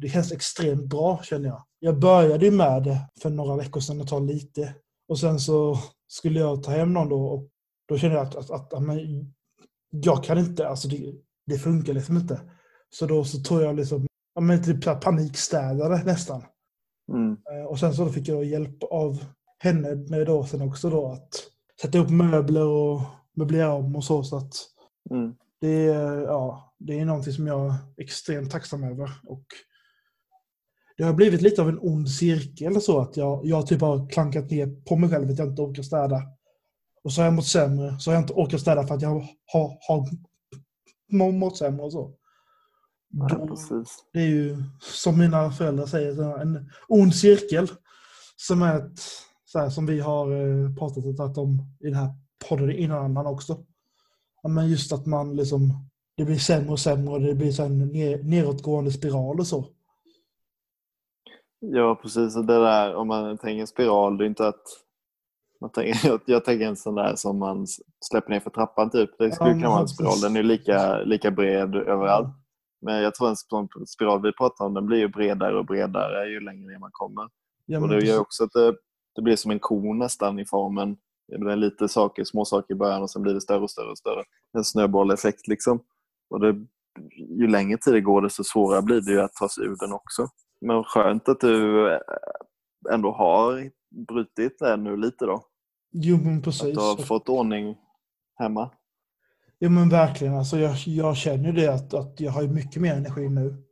det 0.00 0.08
känns 0.08 0.32
extremt 0.32 0.84
bra 0.84 1.22
känner 1.22 1.48
jag. 1.48 1.64
Jag 1.78 1.98
började 1.98 2.44
ju 2.44 2.50
med 2.50 2.82
det 2.82 3.08
för 3.22 3.30
några 3.30 3.56
veckor 3.56 3.80
sedan 3.80 4.00
och 4.00 4.08
ta 4.08 4.18
lite. 4.18 4.74
Och 5.08 5.18
sen 5.18 5.40
så 5.40 5.78
skulle 6.08 6.40
jag 6.40 6.62
ta 6.62 6.70
hem 6.70 6.92
någon 6.92 7.08
då 7.08 7.26
och 7.26 7.48
då 7.88 7.98
kände 7.98 8.16
jag 8.16 8.26
att, 8.26 8.36
att, 8.36 8.50
att, 8.50 8.72
att 8.72 8.82
men, 8.82 8.98
jag 9.90 10.24
kan 10.24 10.38
inte, 10.38 10.68
alltså 10.68 10.88
det, 10.88 11.14
det 11.46 11.58
funkar 11.58 11.92
liksom 11.92 12.16
inte. 12.16 12.40
Så 12.90 13.06
då 13.06 13.24
så 13.24 13.38
tog 13.38 13.62
jag 13.62 13.76
liksom, 13.76 14.06
ja, 14.36 14.40
men 14.40 14.62
typ 14.64 15.00
panikstädade 15.00 16.04
nästan. 16.04 16.42
Mm. 17.12 17.32
Eh, 17.52 17.64
Och 17.66 17.78
sen 17.78 17.94
så 17.94 18.08
fick 18.08 18.28
jag 18.28 18.44
hjälp 18.44 18.82
av 18.90 19.24
henne 19.58 19.94
med 19.94 20.26
då 20.26 20.44
sen 20.44 20.62
också 20.62 20.90
då 20.90 21.06
att 21.12 21.28
sätta 21.82 21.98
upp 21.98 22.10
möbler 22.10 22.66
och 22.66 23.00
möblera 23.36 23.72
om 23.72 23.96
och 23.96 24.04
så. 24.04 24.22
så 24.24 24.36
att 24.36 24.52
Mm. 25.10 25.34
det, 25.60 25.86
är, 25.86 26.20
ja, 26.22 26.74
det 26.78 27.00
är 27.00 27.04
någonting 27.04 27.32
som 27.32 27.46
jag 27.46 27.66
är 27.66 27.74
extremt 27.96 28.50
tacksam 28.50 28.84
över. 28.84 29.10
Och 29.26 29.44
det 30.96 31.04
har 31.04 31.12
blivit 31.12 31.42
lite 31.42 31.62
av 31.62 31.68
en 31.68 31.78
ond 31.82 32.10
cirkel 32.10 32.80
så 32.80 33.00
att 33.00 33.16
jag, 33.16 33.46
jag 33.46 33.66
typ 33.66 33.80
har 33.80 34.08
klankat 34.10 34.50
ner 34.50 34.66
på 34.84 34.96
mig 34.96 35.10
själv 35.10 35.30
att 35.30 35.38
jag 35.38 35.48
inte 35.48 35.62
orkar 35.62 35.82
städa. 35.82 36.22
Och 37.04 37.12
så 37.12 37.20
har 37.20 37.24
jag 37.26 37.34
mått 37.34 37.46
sämre. 37.46 37.98
Så 37.98 38.10
har 38.10 38.14
jag 38.14 38.22
inte 38.22 38.32
orkat 38.32 38.60
städa 38.60 38.86
för 38.86 38.94
att 38.94 39.02
jag 39.02 39.08
har, 39.46 39.78
har 39.88 40.08
må- 41.12 41.30
mått 41.32 41.56
sämre 41.56 41.82
och 41.82 41.92
så. 41.92 42.12
Då- 43.08 43.46
precis. 43.46 44.04
det 44.12 44.18
är 44.20 44.26
ju, 44.26 44.56
som 44.80 45.18
mina 45.18 45.50
föräldrar 45.50 45.86
säger, 45.86 46.40
en 46.40 46.70
ond 46.88 47.14
cirkel. 47.14 47.68
Som 48.36 48.62
är 48.62 48.76
ett, 48.78 49.00
så 49.44 49.58
här, 49.58 49.70
som 49.70 49.86
vi 49.86 50.00
har 50.00 50.32
eh, 50.32 50.74
pratat 50.74 51.38
om 51.38 51.58
i 51.80 51.84
den 51.84 51.94
här 51.94 52.08
podden 52.48 52.70
innan 52.70 53.26
också. 53.26 53.64
Men 54.48 54.68
just 54.68 54.92
att 54.92 55.06
man 55.06 55.36
liksom, 55.36 55.72
det 56.16 56.24
blir 56.24 56.38
sämre 56.38 56.70
och 56.70 56.80
sämre 56.80 57.14
och 57.14 57.20
det 57.20 57.34
blir 57.34 57.52
så 57.52 57.62
en 57.62 57.78
ner, 57.78 58.22
neråtgående 58.22 58.90
spiral 58.92 59.40
och 59.40 59.46
så. 59.46 59.66
Ja, 61.58 61.98
precis. 62.02 62.34
Det 62.34 62.42
där, 62.42 62.94
om 62.94 63.08
man 63.08 63.38
tänker 63.38 63.66
spiral, 63.66 64.18
det 64.18 64.24
är 64.24 64.28
inte 64.28 64.48
att... 64.48 64.62
Man 65.60 65.70
tänker, 65.70 66.08
jag, 66.08 66.20
jag 66.26 66.44
tänker 66.44 66.66
en 66.66 66.76
sån 66.76 66.94
där 66.94 67.16
som 67.16 67.38
man 67.38 67.66
släpper 68.00 68.30
ner 68.30 68.40
för 68.40 68.50
trappan 68.50 68.90
typ. 68.90 69.10
Det 69.18 69.32
skulle 69.32 69.50
Ja, 69.50 69.54
kunna 69.54 69.68
vara 69.68 69.80
en 69.80 69.88
spiral. 69.88 70.20
Den 70.20 70.36
är 70.36 70.42
lika, 70.42 70.98
lika 70.98 71.30
bred 71.30 71.74
överallt. 71.74 72.28
Men 72.80 73.02
jag 73.02 73.14
tror 73.14 73.28
en 73.28 73.36
sån 73.36 73.68
spiral 73.86 74.22
vi 74.22 74.32
pratar 74.32 74.64
om, 74.64 74.74
den 74.74 74.86
blir 74.86 74.98
ju 74.98 75.08
bredare 75.08 75.58
och 75.58 75.66
bredare 75.66 76.28
ju 76.28 76.40
längre 76.40 76.66
ner 76.66 76.78
man 76.78 76.90
kommer. 76.92 77.28
Ja, 77.66 77.80
Och 77.80 77.88
det 77.88 78.06
gör 78.06 78.20
också 78.20 78.44
att 78.44 78.52
det, 78.52 78.76
det 79.14 79.22
blir 79.22 79.36
som 79.36 79.50
en 79.50 79.58
kon 79.58 79.98
nästan 79.98 80.38
i 80.38 80.46
formen. 80.46 80.96
Det 81.28 81.52
är 81.52 81.56
lite 81.56 81.88
saker, 81.88 82.24
små 82.24 82.44
saker 82.44 82.74
i 82.74 82.76
början 82.76 83.02
och 83.02 83.10
sen 83.10 83.22
blir 83.22 83.34
det 83.34 83.40
större 83.40 83.60
och 83.62 83.70
större 83.70 83.90
och 83.90 83.98
större. 83.98 84.24
En 84.52 84.64
snöbolleffekt 84.64 85.48
liksom. 85.48 85.80
Och 86.30 86.40
det, 86.40 86.66
ju 87.38 87.48
längre 87.48 87.78
tid 87.78 87.94
det 87.94 88.00
går 88.00 88.22
desto 88.22 88.44
svårare 88.44 88.82
blir 88.82 89.00
det 89.00 89.12
ju 89.12 89.20
att 89.20 89.34
ta 89.34 89.48
sig 89.48 89.64
ur 89.64 89.76
den 89.80 89.92
också. 89.92 90.28
Men 90.60 90.84
skönt 90.84 91.28
att 91.28 91.40
du 91.40 91.86
eh, 91.92 92.00
ändå 92.90 93.12
har 93.12 93.70
brutit 94.08 94.58
det 94.58 94.76
nu 94.76 94.96
lite 94.96 95.26
då. 95.26 95.44
Jo, 95.92 96.16
men 96.24 96.38
Att 96.38 96.44
precis. 96.44 96.74
du 96.74 96.80
har 96.80 96.96
fått 96.96 97.28
ordning 97.28 97.76
hemma. 98.38 98.70
Jo 99.60 99.70
men 99.70 99.88
verkligen, 99.88 100.34
alltså 100.34 100.58
jag, 100.58 100.76
jag 100.86 101.16
känner 101.16 101.52
det 101.52 101.66
att, 101.74 101.94
att 101.94 102.20
jag 102.20 102.32
har 102.32 102.42
mycket 102.42 102.82
mer 102.82 102.94
energi 102.94 103.28
nu. 103.28 103.62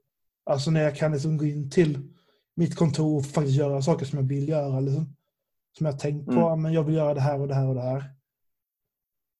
Alltså 0.50 0.70
när 0.70 0.82
jag 0.82 0.96
kan 0.96 1.12
liksom 1.12 1.36
gå 1.36 1.44
in 1.44 1.70
till 1.70 2.08
mitt 2.56 2.76
kontor 2.76 3.16
och 3.18 3.26
faktiskt 3.26 3.56
göra 3.58 3.82
saker 3.82 4.06
som 4.06 4.18
jag 4.18 4.26
vill 4.26 4.48
göra. 4.48 4.80
Liksom. 4.80 5.16
Som 5.78 5.86
jag 5.86 5.98
tänkt 5.98 6.26
på, 6.26 6.32
Mm. 6.32 6.62
men 6.62 6.72
jag 6.72 6.84
vill 6.84 6.94
göra 6.94 7.14
det 7.14 7.20
här 7.20 7.40
och 7.40 7.48
det 7.48 7.54
här 7.54 7.68
och 7.68 7.74
det 7.74 7.82
här. 7.82 8.04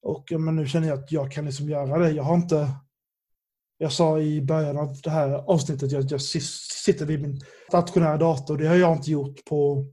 Och 0.02 0.32
men 0.40 0.56
nu 0.56 0.66
känner 0.66 0.88
jag 0.88 0.98
att 0.98 1.12
jag 1.12 1.32
kan 1.32 1.44
liksom 1.44 1.68
göra 1.68 1.98
det. 1.98 2.10
Jag 2.10 2.22
har 2.22 2.34
inte... 2.34 2.68
Jag 3.78 3.92
sa 3.92 4.18
i 4.20 4.42
början 4.42 4.78
av 4.78 4.96
det 5.02 5.10
här 5.10 5.30
avsnittet 5.30 5.94
att 5.94 6.10
jag 6.10 6.20
sis- 6.20 6.68
sitter 6.84 7.06
vid 7.06 7.22
min 7.22 7.40
stationära 7.68 8.16
dator. 8.16 8.58
Det 8.58 8.66
har 8.66 8.74
jag 8.76 8.96
inte 8.96 9.10
gjort 9.10 9.44
på 9.44 9.86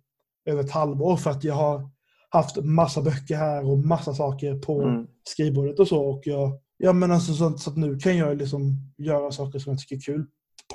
över 0.45 0.63
ett 0.63 0.71
halvår 0.71 1.17
för 1.17 1.29
att 1.31 1.43
jag 1.43 1.53
har 1.55 1.89
haft 2.31 2.57
massa 2.63 3.01
böcker 3.01 3.35
här 3.35 3.69
och 3.69 3.77
massa 3.77 4.13
saker 4.13 4.55
på 4.55 4.81
Mm. 4.81 5.07
skrivbordet 5.29 5.79
och 5.79 5.87
så. 5.87 6.01
Och 6.05 6.21
jag, 6.25 6.59
ja, 6.77 6.93
men 6.93 7.11
alltså, 7.11 7.33
så, 7.33 7.57
så 7.57 7.69
att 7.69 7.77
nu 7.77 7.97
kan 7.99 8.17
jag 8.17 8.37
liksom 8.37 8.75
göra 8.97 9.31
saker 9.31 9.59
som 9.59 9.71
jag 9.71 9.79
tycker 9.79 9.95
är 9.95 9.99
kul 9.99 10.25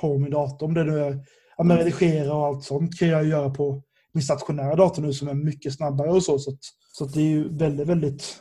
på 0.01 0.17
min 0.17 0.31
dator. 0.31 0.65
Om 0.67 0.73
det 0.73 0.83
nu 0.83 0.99
är 0.99 1.25
ja, 1.57 1.63
men 1.63 1.77
redigera 1.77 2.33
och 2.33 2.45
allt 2.45 2.63
sånt 2.63 2.99
kan 2.99 3.07
jag 3.07 3.25
göra 3.25 3.49
på 3.49 3.83
min 4.13 4.23
stationära 4.23 4.75
dator 4.75 5.01
nu 5.01 5.13
som 5.13 5.27
är 5.27 5.33
mycket 5.33 5.73
snabbare 5.73 6.09
och 6.11 6.23
så. 6.23 6.39
Så, 6.39 6.51
att, 6.51 6.59
så 6.93 7.03
att 7.05 7.13
det 7.13 7.21
är 7.21 7.29
ju 7.29 7.57
väldigt, 7.57 7.87
väldigt 7.87 8.37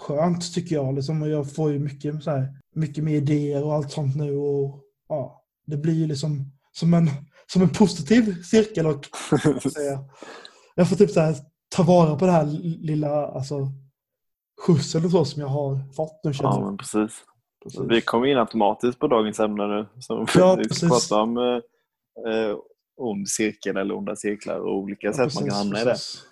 skönt 0.00 0.54
tycker 0.54 0.74
jag. 0.74 0.94
Liksom, 0.94 1.22
och 1.22 1.28
jag 1.28 1.54
får 1.54 1.72
ju 1.72 1.78
mycket, 1.78 2.22
så 2.22 2.30
här, 2.30 2.48
mycket 2.74 3.04
mer 3.04 3.14
idéer 3.14 3.64
och 3.64 3.74
allt 3.74 3.90
sånt 3.92 4.16
nu. 4.16 4.36
Och, 4.36 4.80
ja, 5.08 5.44
det 5.66 5.76
blir 5.76 5.94
ju 5.94 6.06
liksom 6.06 6.52
som 6.72 6.94
en, 6.94 7.10
som 7.52 7.62
en 7.62 7.68
positiv 7.68 8.42
cirkel. 8.42 8.86
Och. 8.86 9.04
Jag 10.74 10.88
får 10.88 10.96
typ 10.96 11.10
så 11.10 11.20
här, 11.20 11.36
ta 11.76 11.82
vara 11.82 12.16
på 12.16 12.26
det 12.26 12.32
här 12.32 12.46
lilla 12.82 13.26
alltså, 13.26 13.66
skjutsen 14.66 15.04
och 15.04 15.10
så 15.10 15.24
som 15.24 15.42
jag 15.42 15.48
har 15.48 15.92
fått 15.96 16.20
nu 16.24 16.32
känner 16.32 16.50
Ja, 16.50 16.56
jag. 16.56 16.66
men 16.66 16.76
precis. 16.76 17.24
precis. 17.64 17.80
Vi 17.88 18.00
kom 18.00 18.24
in 18.24 18.38
automatiskt 18.38 18.98
på 18.98 19.06
dagens 19.08 19.40
ämne 19.40 19.66
nu. 19.66 19.86
Som 20.00 20.26
Ja, 20.36 20.54
vi 20.54 20.64
ska 20.64 20.68
precis. 20.88 21.08
prata 21.08 21.22
om 21.22 21.36
eh, 21.36 22.32
eh, 22.34 22.56
ond 22.96 23.28
cirkel 23.28 23.76
eller 23.76 23.94
onda 23.96 24.16
cirklar 24.16 24.58
och 24.58 24.76
olika 24.76 25.06
Ja, 25.06 25.12
sätt 25.12 25.18
man 25.18 25.28
kan 25.30 25.44
precis, 25.44 25.58
hamna 25.58 25.80
i 25.80 25.84
det. 25.84 25.90
precis. 25.90 26.24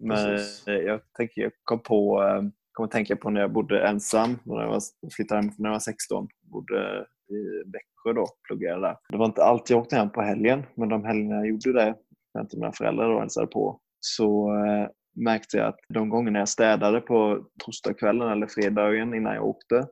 Men 0.00 0.16
Precis. 0.36 0.66
eh, 0.68 0.74
jag, 0.74 1.00
tänker, 1.16 1.42
jag 1.42 1.52
kom 1.64 1.78
på, 1.78 2.22
eh, 2.22 2.42
kom 2.72 2.84
att 2.84 2.90
tänka 2.90 3.16
på 3.16 3.30
när 3.30 3.40
jag 3.40 3.52
bodde 3.52 3.88
ensam, 3.88 4.38
när 4.44 4.60
jag 4.62 4.68
var, 4.68 4.80
flyttade 5.16 5.40
hem 5.40 5.50
när 5.58 5.68
jag 5.68 5.74
var 5.74 5.80
16. 5.80 6.28
Bodde 6.42 7.06
i 7.30 7.70
Växjö 7.72 8.12
då, 8.20 8.26
pluggade 8.48 8.80
där. 8.80 8.96
Det 9.08 9.16
var 9.16 9.26
inte 9.26 9.44
alltid 9.44 9.74
jag 9.76 9.82
åkte 9.82 9.96
hem 9.96 10.10
på 10.10 10.22
helgen, 10.22 10.62
men 10.74 10.88
de 10.88 11.04
helgerna 11.04 11.34
jag 11.36 11.46
gjorde 11.48 11.72
det, 11.72 11.94
när 12.34 12.42
inte 12.42 12.56
mina 12.56 12.72
föräldrar 12.72 13.10
då 13.12 13.20
hälsade 13.20 13.46
på, 13.46 13.80
så 14.00 14.54
eh, 14.64 14.88
märkte 15.16 15.56
jag 15.56 15.66
att 15.66 15.78
de 15.88 16.08
gångerna 16.08 16.38
jag 16.38 16.48
städade 16.48 17.00
på 17.00 17.46
torsdagskvällen 17.64 18.28
eller 18.28 18.46
fredagen 18.46 19.14
innan 19.14 19.34
jag 19.34 19.46
åkte, 19.46 19.86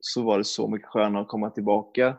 så 0.00 0.22
var 0.22 0.38
det 0.38 0.44
så 0.44 0.68
mycket 0.68 0.88
skönare 0.88 1.22
att 1.22 1.28
komma 1.28 1.50
tillbaka 1.50 2.16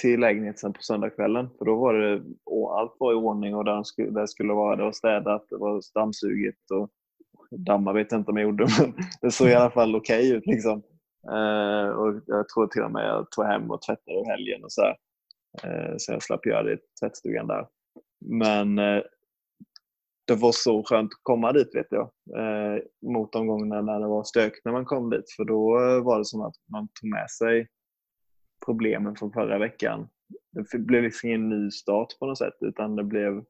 till 0.00 0.20
lägenheten 0.20 0.72
på 0.72 0.82
söndagskvällen. 0.82 1.48
För 1.58 1.64
då 1.64 1.76
var 1.76 1.94
det, 1.94 2.22
och 2.44 2.78
allt 2.78 2.96
var 2.98 3.12
i 3.12 3.14
ordning 3.14 3.54
och 3.54 3.64
där 3.64 3.76
det 3.76 3.84
skulle, 3.84 4.10
där 4.10 4.26
skulle 4.26 4.52
vara. 4.52 4.76
Det 4.76 4.82
var 4.82 4.92
städat, 4.92 5.46
det 5.50 5.56
var 5.56 5.82
dammsuget 5.94 6.70
och 6.70 6.90
damma 7.50 7.92
vet 7.92 8.12
jag 8.12 8.20
inte 8.20 8.30
om 8.30 8.36
jag 8.36 8.44
gjorde, 8.44 8.66
men 8.80 8.94
det 9.20 9.30
såg 9.30 9.48
i 9.48 9.54
alla 9.54 9.70
fall 9.70 9.96
okej 9.96 10.30
ut. 10.30 10.46
Liksom. 10.46 10.82
Eh, 11.28 11.88
och 11.88 12.22
jag 12.26 12.48
tror 12.48 12.66
till 12.66 12.82
och 12.82 12.92
med 12.92 13.04
jag 13.04 13.30
tog 13.30 13.44
hem 13.44 13.70
och 13.70 13.82
tvättade 13.82 14.20
i 14.20 14.24
helgen 14.24 14.64
och 14.64 14.72
så 14.72 14.82
här. 14.82 14.96
Eh, 15.64 15.94
så 15.98 16.12
jag 16.12 16.22
slapp 16.22 16.46
göra 16.46 16.62
det 16.62 16.72
i 16.72 16.78
tvättstugan 17.00 17.46
där. 17.46 17.66
Men 18.26 18.78
det 20.30 20.36
var 20.36 20.52
så 20.52 20.84
skönt 20.84 21.12
att 21.12 21.20
komma 21.22 21.52
dit 21.52 21.74
vet 21.74 21.86
jag. 21.90 22.10
Eh, 22.36 22.82
mot 23.02 23.32
de 23.32 23.46
gångerna 23.46 23.82
när 23.82 24.00
det 24.00 24.06
var 24.06 24.24
stök 24.24 24.60
när 24.64 24.72
man 24.72 24.84
kom 24.84 25.10
dit. 25.10 25.30
För 25.36 25.44
då 25.44 25.80
eh, 25.80 26.04
var 26.04 26.18
det 26.18 26.24
som 26.24 26.40
att 26.40 26.54
man 26.72 26.88
tog 27.00 27.10
med 27.10 27.30
sig 27.30 27.68
problemen 28.66 29.16
från 29.16 29.32
förra 29.32 29.58
veckan. 29.58 30.08
Det 30.52 30.78
blev 30.78 31.02
liksom 31.02 31.28
ingen 31.28 31.48
ny 31.48 31.70
start 31.70 32.18
på 32.18 32.26
något 32.26 32.38
sätt 32.38 32.56
utan 32.60 32.96
det 32.96 33.04
blev 33.04 33.44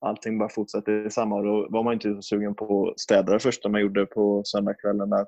allting 0.00 0.38
bara 0.38 0.48
fortsatte 0.48 1.10
samma 1.10 1.36
och 1.36 1.44
då 1.44 1.68
var 1.70 1.82
man 1.82 1.94
inte 1.94 2.14
så 2.14 2.22
sugen 2.22 2.54
på 2.54 2.88
att 2.88 3.00
städa 3.00 3.32
det 3.32 3.40
första 3.40 3.68
man 3.68 3.80
gjorde 3.80 4.06
på 4.06 4.42
söndagskvällen 4.44 5.10
där. 5.10 5.26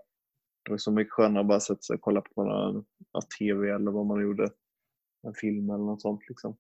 Det 0.65 0.71
var 0.71 0.79
så 0.79 0.93
mycket 0.93 1.13
skönare 1.13 1.41
att 1.41 1.49
bara 1.49 1.61
sätta 1.61 1.81
sig 1.81 1.95
och 1.95 2.01
kolla 2.01 2.21
på 2.21 2.45
någon 2.45 2.85
TV 3.39 3.71
eller 3.71 3.91
vad 3.91 4.07
man 4.07 4.23
gjorde. 4.23 4.51
En 5.27 5.35
film 5.35 5.71
eller 5.71 5.85
något 5.85 6.03
sånt 6.03 6.21
liksom. 6.29 6.57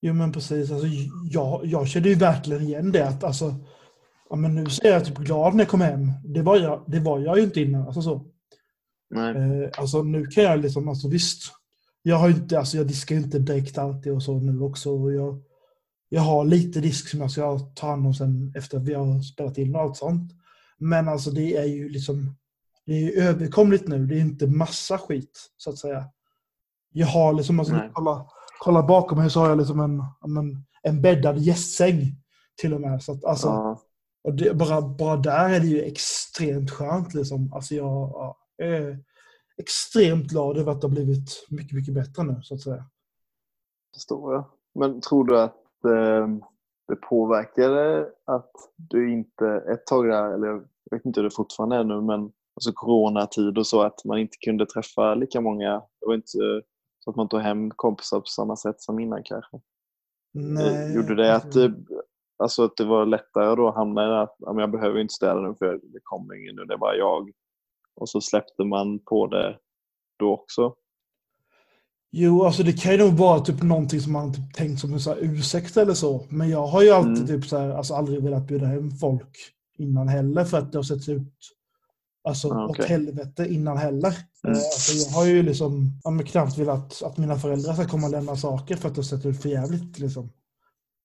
Jo 0.00 0.14
men 0.14 0.32
precis, 0.32 0.70
alltså, 0.70 0.86
jag, 1.30 1.66
jag 1.66 1.88
kände 1.88 2.08
ju 2.08 2.14
verkligen 2.14 2.62
igen 2.62 2.92
det 2.92 3.08
att 3.08 3.24
alltså, 3.24 3.54
ja, 4.30 4.36
men 4.36 4.54
nu 4.54 4.66
så 4.66 4.86
är 4.86 4.92
jag 4.92 5.04
typ 5.04 5.18
glad 5.18 5.54
när 5.54 5.64
jag 5.64 5.70
kom 5.70 5.80
hem. 5.80 6.12
Det 6.24 6.42
var 6.42 6.56
jag, 6.56 6.84
det 6.86 7.00
var 7.00 7.18
jag 7.18 7.38
ju 7.38 7.44
inte 7.44 7.60
innan. 7.60 7.86
Alltså, 7.86 8.02
så. 8.02 8.24
Nej. 9.10 9.36
Eh, 9.36 9.70
alltså 9.78 10.02
nu 10.02 10.26
kan 10.26 10.44
jag 10.44 10.60
liksom, 10.60 10.88
alltså 10.88 11.08
visst. 11.08 11.52
Jag 12.02 12.16
har 12.16 12.28
inte, 12.28 12.58
alltså 12.58 12.76
jag 12.76 12.86
diskar 12.86 13.14
ju 13.14 13.22
inte 13.22 13.38
direkt 13.38 13.78
alltid 13.78 14.12
och 14.12 14.22
så 14.22 14.38
nu 14.40 14.60
också. 14.60 14.90
Och 14.90 15.12
jag, 15.12 15.42
jag 16.08 16.22
har 16.22 16.44
lite 16.44 16.80
disk 16.80 17.08
som 17.08 17.20
jag 17.20 17.30
ska 17.30 17.58
ta 17.58 17.86
hand 17.86 18.06
om 18.06 18.14
sen 18.14 18.52
efter 18.56 18.76
att 18.76 18.84
vi 18.84 18.94
har 18.94 19.20
spelat 19.20 19.58
in 19.58 19.74
och 19.74 19.80
allt 19.80 19.96
sånt. 19.96 20.32
Men 20.78 21.08
alltså 21.08 21.30
det 21.30 21.56
är 21.56 21.64
ju 21.64 21.88
liksom, 21.88 22.36
det 22.86 22.92
är 22.92 23.00
ju 23.00 23.12
överkomligt 23.12 23.88
nu. 23.88 24.06
Det 24.06 24.14
är 24.14 24.20
inte 24.20 24.46
massa 24.46 24.98
skit 24.98 25.50
så 25.56 25.70
att 25.70 25.78
säga. 25.78 26.04
Jag 26.92 27.06
har 27.06 27.32
liksom, 27.32 27.60
alltså, 27.60 27.80
kolla, 27.92 28.26
kolla 28.58 28.82
bakom 28.82 29.18
mig 29.18 29.30
så 29.30 29.40
har 29.40 29.48
jag 29.48 29.58
liksom 29.58 29.80
en, 29.80 30.02
men, 30.26 30.64
en 30.82 31.02
bäddad 31.02 31.38
gästsäng 31.38 31.96
till 32.60 32.74
och 32.74 32.80
med. 32.80 33.02
Så 33.02 33.12
att, 33.12 33.24
alltså, 33.24 33.46
Ja. 33.46 33.80
och 34.24 34.34
det, 34.34 34.54
bara, 34.54 34.80
bara 34.80 35.16
där 35.16 35.50
är 35.50 35.60
det 35.60 35.66
ju 35.66 35.82
extremt 35.82 36.70
skönt. 36.70 37.14
Liksom. 37.14 37.52
Alltså 37.52 37.74
jag 37.74 37.86
ja, 37.86 38.36
är 38.62 38.98
extremt 39.56 40.26
glad 40.26 40.58
över 40.58 40.72
att 40.72 40.80
det 40.80 40.86
har 40.86 40.92
blivit 40.92 41.46
mycket, 41.50 41.72
mycket 41.76 41.94
bättre 41.94 42.22
nu, 42.22 42.40
så 42.42 42.54
att 42.54 42.60
säga. 42.60 42.84
förstår 43.94 44.34
jag. 44.34 44.44
Men 44.74 45.00
tror 45.00 45.24
du 45.24 45.40
att 45.40 45.84
eh, 45.84 46.28
det 46.88 46.96
påverkade 46.96 48.08
att 48.24 48.50
du 48.76 49.12
inte 49.12 49.46
ett 49.72 49.86
tag 49.86 50.08
där, 50.08 50.34
eller 50.34 50.46
jag 50.48 50.96
vet 50.96 51.04
inte 51.06 51.20
hur 51.20 51.24
det 51.28 51.34
fortfarande 51.34 51.76
är 51.76 51.84
nu, 51.84 52.00
men 52.00 52.20
alltså 52.54 52.72
coronatid 52.74 53.58
och 53.58 53.66
så, 53.66 53.82
att 53.82 54.04
man 54.04 54.18
inte 54.18 54.36
kunde 54.44 54.66
träffa 54.66 55.14
lika 55.14 55.40
många. 55.40 55.72
Det 56.00 56.06
var 56.06 56.14
inte 56.14 56.38
att 57.10 57.16
man 57.16 57.28
tog 57.28 57.40
hem 57.40 57.70
kompisar 57.76 58.20
på 58.20 58.26
samma 58.26 58.56
sätt 58.56 58.80
som 58.80 58.98
innan 58.98 59.22
kanske. 59.24 59.56
Eh, 60.60 60.94
Gjorde 60.94 61.14
det 61.14 61.34
att, 61.36 61.44
alltså, 61.44 61.64
eh, 61.64 61.72
alltså 62.38 62.64
att 62.64 62.76
det 62.76 62.84
var 62.84 63.06
lättare 63.06 63.54
då 63.56 63.68
att 63.68 63.74
hamna 63.74 64.04
i 64.04 64.08
det 64.08 64.22
att 64.22 64.36
jag 64.40 64.70
behöver 64.70 65.00
inte 65.00 65.14
städa 65.14 65.40
nu 65.40 65.54
för 65.58 65.72
det 65.82 66.00
kommer 66.02 66.34
ingen 66.34 66.56
nu, 66.56 66.64
det 66.64 66.74
är 66.74 66.78
bara 66.78 66.96
jag. 66.96 67.30
Och 67.96 68.08
så 68.08 68.20
släppte 68.20 68.64
man 68.64 68.98
på 68.98 69.26
det 69.26 69.58
då 70.18 70.32
också. 70.32 70.74
Jo, 72.10 72.44
alltså 72.44 72.62
det 72.62 72.72
kan 72.72 72.92
ju 72.92 72.98
nog 72.98 73.12
vara 73.12 73.40
typ 73.40 73.62
någonting 73.62 74.00
som 74.00 74.12
man 74.12 74.32
typ 74.34 74.54
tänkt 74.54 74.80
som 74.80 74.92
en 74.92 75.00
så 75.00 75.10
här 75.10 75.18
ursäkt 75.20 75.76
eller 75.76 75.94
så. 75.94 76.26
Men 76.28 76.50
jag 76.50 76.66
har 76.66 76.82
ju 76.82 76.90
alltid 76.90 77.16
Mm. 77.16 77.26
typ 77.26 77.44
så 77.44 77.58
här, 77.58 77.70
alltså 77.70 77.94
aldrig 77.94 78.22
velat 78.22 78.46
bjuda 78.46 78.66
hem 78.66 78.90
folk 78.90 79.36
innan 79.78 80.08
heller 80.08 80.44
för 80.44 80.58
att 80.58 80.72
det 80.72 80.78
har 80.78 80.82
sett 80.82 81.08
ut 81.08 81.32
alltså, 82.24 82.48
Ah, 82.52 82.64
okej. 82.68 82.82
åt 82.84 82.88
helvete 82.88 83.46
innan 83.54 83.76
heller. 83.76 84.08
Mm. 84.44 84.56
Eh, 84.56 84.62
Alltså, 84.62 84.92
jag 85.08 85.10
har 85.18 85.26
ju 85.26 85.42
liksom 85.42 86.00
ja, 86.04 86.10
men 86.10 86.26
knappt 86.26 86.58
velat 86.58 87.02
att 87.02 87.16
mina 87.18 87.36
föräldrar 87.36 87.74
ska 87.74 87.84
komma 87.88 88.06
och 88.06 88.12
lämna 88.12 88.36
saker 88.36 88.76
för 88.76 88.88
att 88.88 88.94
det 88.94 88.98
har 88.98 89.04
sett 89.04 89.26
ut 89.26 89.42
för 89.42 89.48
jävligt. 89.48 89.98
Liksom. 89.98 90.30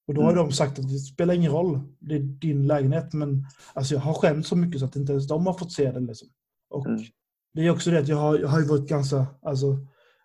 Och 0.08 0.14
då 0.14 0.22
har 0.22 0.32
Mm. 0.32 0.46
de 0.46 0.52
sagt 0.54 0.80
att 0.80 0.90
det 0.90 1.00
spelar 1.00 1.34
ingen 1.34 1.52
roll, 1.52 1.80
det 2.00 2.16
är 2.16 2.20
din 2.20 2.68
lägenhet. 2.68 3.14
Men 3.14 3.46
alltså, 3.74 3.94
jag 3.94 4.02
har 4.02 4.14
skämt 4.14 4.48
så 4.48 4.56
mycket 4.56 4.80
så 4.80 4.86
att 4.86 4.96
inte 4.96 5.12
ens 5.12 5.28
de 5.28 5.46
har 5.46 5.54
fått 5.54 5.72
se 5.72 5.92
det. 5.92 6.00
Liksom. 6.00 6.28
Och 6.70 6.86
Mm. 6.88 7.02
Det 7.54 7.62
är 7.62 7.70
också 7.70 7.92
det 7.92 8.00
att 8.00 8.08
jag 8.08 8.18
har, 8.18 8.40
jag 8.40 8.48
har 8.48 8.60
ju 8.60 8.66
varit 8.66 8.88
ganska, 8.90 9.26
alltså, 9.42 9.78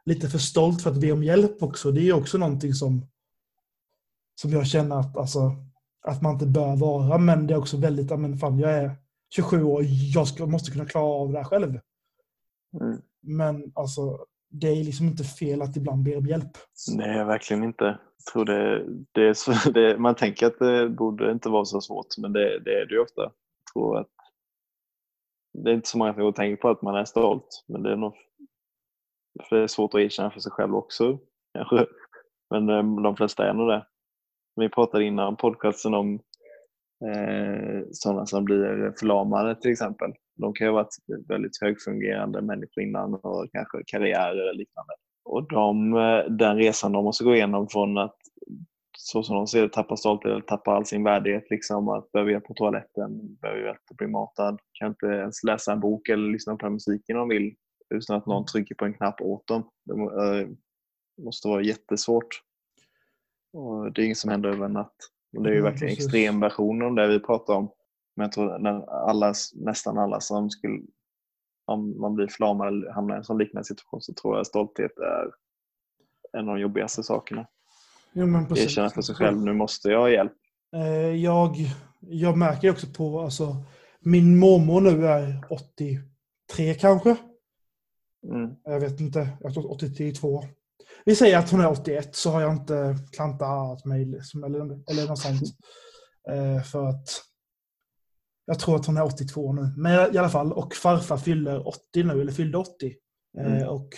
lite 0.05 0.29
för 0.29 0.39
stolt 0.39 0.83
för 0.83 0.91
att 0.91 1.01
be 1.01 1.13
om 1.13 1.23
hjälp 1.25 1.63
också. 1.63 1.91
Det 1.93 2.09
är 2.09 2.13
också 2.13 2.39
någonting 2.39 2.75
som, 2.75 3.07
som 4.41 4.51
jag 4.51 4.67
känner 4.67 4.97
att, 4.97 5.17
alltså, 5.17 5.53
att 6.07 6.23
man 6.23 6.33
inte 6.33 6.47
bör 6.47 6.77
vara. 6.77 7.19
Men 7.19 7.47
det 7.47 7.55
är 7.55 7.59
också 7.59 7.77
väldigt, 7.77 8.11
men 8.19 8.39
fan 8.39 8.59
jag 8.59 8.73
är 8.73 8.97
27 9.35 9.63
år, 9.63 9.83
jag 10.15 10.29
ska, 10.29 10.47
måste 10.47 10.71
kunna 10.71 10.87
klara 10.87 11.05
av 11.05 11.33
det 11.33 11.39
här 11.39 11.45
själv. 11.45 11.81
Mm. 12.81 13.03
Men 13.23 13.73
alltså, 13.75 14.27
det 14.51 14.69
är 14.69 14.85
liksom 14.85 15.07
inte 15.07 15.25
fel 15.25 15.63
att 15.63 15.77
ibland 15.77 16.03
be 16.03 16.17
om 16.17 16.27
hjälp. 16.27 16.51
Nej, 16.97 17.25
verkligen 17.25 17.65
inte. 17.65 17.85
Jag 17.85 18.33
tror 18.33 18.45
det, 18.45 18.87
det 19.13 19.35
så, 19.35 19.53
det, 19.71 19.99
man 19.99 20.15
tänker 20.15 20.47
att 20.47 20.59
det 20.59 20.89
borde 20.89 21.33
inte 21.33 21.49
vara 21.49 21.65
så 21.65 21.81
svårt, 21.81 22.19
men 22.19 22.33
det, 22.33 22.59
det 22.59 22.71
är 22.71 22.87
det 22.87 22.95
ju 22.95 23.01
ofta. 23.01 23.23
Jag 23.23 23.73
tror 23.73 23.99
att 23.99 24.09
det 25.53 25.71
är 25.71 25.75
inte 25.75 25.89
så 25.89 25.99
många 25.99 26.15
som 26.15 26.33
tänker 26.33 26.63
på 26.63 26.69
att 26.69 26.83
man 26.83 26.97
är 26.97 27.05
stolt, 27.05 27.65
men 27.69 27.83
det 27.83 27.93
är 27.93 27.97
nog 27.97 28.15
för 29.49 29.57
det 29.57 29.63
är 29.63 29.67
svårt 29.67 29.95
att 29.95 30.01
erkänna 30.01 30.31
för 30.31 30.41
sig 30.41 30.53
själv 30.53 30.75
också. 30.75 31.19
Kanske. 31.55 31.87
Men 32.51 32.69
eh, 32.69 33.03
de 33.03 33.17
flesta 33.17 33.49
är 33.49 33.55
nog 33.55 33.69
det. 33.69 33.87
Vi 34.57 34.69
pratade 34.69 35.05
innan 35.05 35.37
podcasten 35.37 35.95
om 35.95 36.21
eh, 37.07 37.83
sådana 37.93 38.27
som 38.27 38.45
blir 38.45 38.93
förlamade 39.01 39.61
till 39.61 39.71
exempel. 39.71 40.13
De 40.37 40.53
kan 40.53 40.67
ju 40.67 40.71
ha 40.71 40.83
varit 40.83 40.97
väldigt 41.29 41.61
högfungerande 41.61 42.43
människor 42.43 42.83
innan 42.83 43.15
och 43.15 43.47
kanske 43.53 43.83
karriärer 43.87 44.43
eller 44.43 44.55
liknande. 44.55 44.93
Och 45.25 45.49
de, 45.49 45.95
eh, 45.95 46.25
den 46.31 46.57
resan 46.57 46.93
de 46.93 47.05
måste 47.05 47.25
gå 47.25 47.35
igenom 47.35 47.69
från 47.69 47.99
att 47.99 48.17
så 48.99 49.23
som 49.23 49.37
de 49.37 49.47
ser 49.47 49.63
det, 49.63 49.69
tappa 49.69 49.97
stolthet 49.97 50.33
eller 50.33 50.41
tappa 50.41 50.71
all 50.71 50.87
sin 50.87 51.05
värdighet. 51.05 51.51
Liksom, 51.51 51.89
att 51.89 52.13
behöva 52.13 52.33
gå 52.33 52.41
på 52.41 52.55
toaletten, 52.55 53.37
behöva 53.37 53.77
bli 53.99 54.07
matad, 54.07 54.61
kan 54.73 54.89
inte 54.89 55.07
ens 55.07 55.45
läsa 55.45 55.73
en 55.73 55.81
bok 55.81 56.09
eller 56.09 56.33
lyssna 56.33 56.57
på 56.57 56.71
musiken 56.71 57.17
de 57.17 57.29
vill 57.29 57.55
utan 57.95 58.17
att 58.17 58.27
någon 58.27 58.47
trycker 58.47 58.75
på 58.75 58.85
en 58.85 58.95
knapp 58.95 59.21
åt 59.21 59.47
dem. 59.47 59.71
Det 59.85 59.93
eh, 59.93 60.49
måste 61.25 61.49
vara 61.49 61.63
jättesvårt. 61.63 62.43
Och 63.53 63.93
det 63.93 64.03
är 64.03 64.05
inget 64.05 64.19
som 64.19 64.31
händer 64.31 64.49
över 64.49 64.65
en 64.65 64.73
natt. 64.73 64.97
Och 65.37 65.43
det 65.43 65.49
är 65.49 65.53
ju 65.53 65.59
Ja, 65.59 65.65
verkligen 65.65 65.89
precis. 65.95 66.05
extremversioner 66.05 66.87
om 66.87 66.95
det 66.95 67.07
vi 67.09 67.21
pratar 67.21 67.55
om. 67.55 67.71
Men 68.17 68.25
jag 68.25 68.33
tror 68.33 68.67
att 68.67 68.89
alla, 68.89 69.35
nästan 69.55 69.99
alla 69.99 70.21
som 70.21 70.51
skulle, 70.51 70.81
om 71.65 72.01
man 72.01 72.15
blir 72.15 72.27
förlamad 72.27 72.69
eller 72.69 72.91
hamnar 72.93 73.15
i 73.15 73.19
en 73.19 73.25
sån 73.25 73.39
liknande 73.39 73.65
situation 73.65 74.01
så 74.01 74.15
tror 74.15 74.37
jag 74.37 74.47
stolthet 74.47 74.99
är 74.99 75.31
en 76.39 76.49
av 76.49 76.55
de 76.55 76.61
jobbigaste 76.61 77.03
sakerna. 77.03 77.47
Precis. 78.49 78.65
Erkänna 78.65 78.91
för 78.91 79.03
sig 79.03 79.15
själv, 79.15 79.39
nu 79.45 79.53
måste 79.53 79.89
jag 79.89 80.01
ha 80.01 80.11
hjälp. 80.11 80.33
Eh, 80.77 81.15
Jag, 81.15 81.57
jag 82.01 82.39
märker 82.39 82.71
också 82.71 82.87
på, 82.97 83.21
alltså, 83.21 83.57
min 84.01 84.39
mormor 84.39 84.81
nu 84.81 85.07
är 85.07 85.45
83 85.51 86.75
kanske. 86.75 87.17
Mm. 88.25 88.51
Jag 88.65 88.81
vet 88.81 89.01
inte, 89.01 89.29
jag 89.41 89.55
tror 89.55 89.73
82. 89.73 90.43
Vi 91.05 91.15
säger 91.15 91.39
att 91.39 91.51
hon 91.51 91.61
är 91.61 91.71
81 91.71 92.17
så 92.17 92.31
har 92.31 92.41
jag 92.41 92.53
inte 92.53 92.97
klantat 93.13 93.85
mig 93.85 94.05
liksom, 94.05 94.45
eller, 94.45 94.61
eller 94.61 95.09
något 95.09 95.19
sånt. 95.19 95.43
Eh, 96.31 96.63
för 96.63 96.87
att 96.87 97.09
jag 98.47 98.59
tror 98.59 98.77
att 98.77 98.87
hon 98.87 98.97
är 98.97 99.05
82 99.05 99.53
nu. 99.53 99.73
Men 99.77 100.15
i 100.15 100.19
alla 100.19 100.29
fall, 100.29 100.53
och 100.53 100.75
farfar 100.75 101.17
fyller 101.17 101.69
80 101.69 101.81
nu, 101.95 102.21
eller 102.21 102.33
fyllde 102.33 102.59
80. 102.59 102.95
Mm. 103.39 103.53
Eh, 103.53 103.67
och 103.67 103.89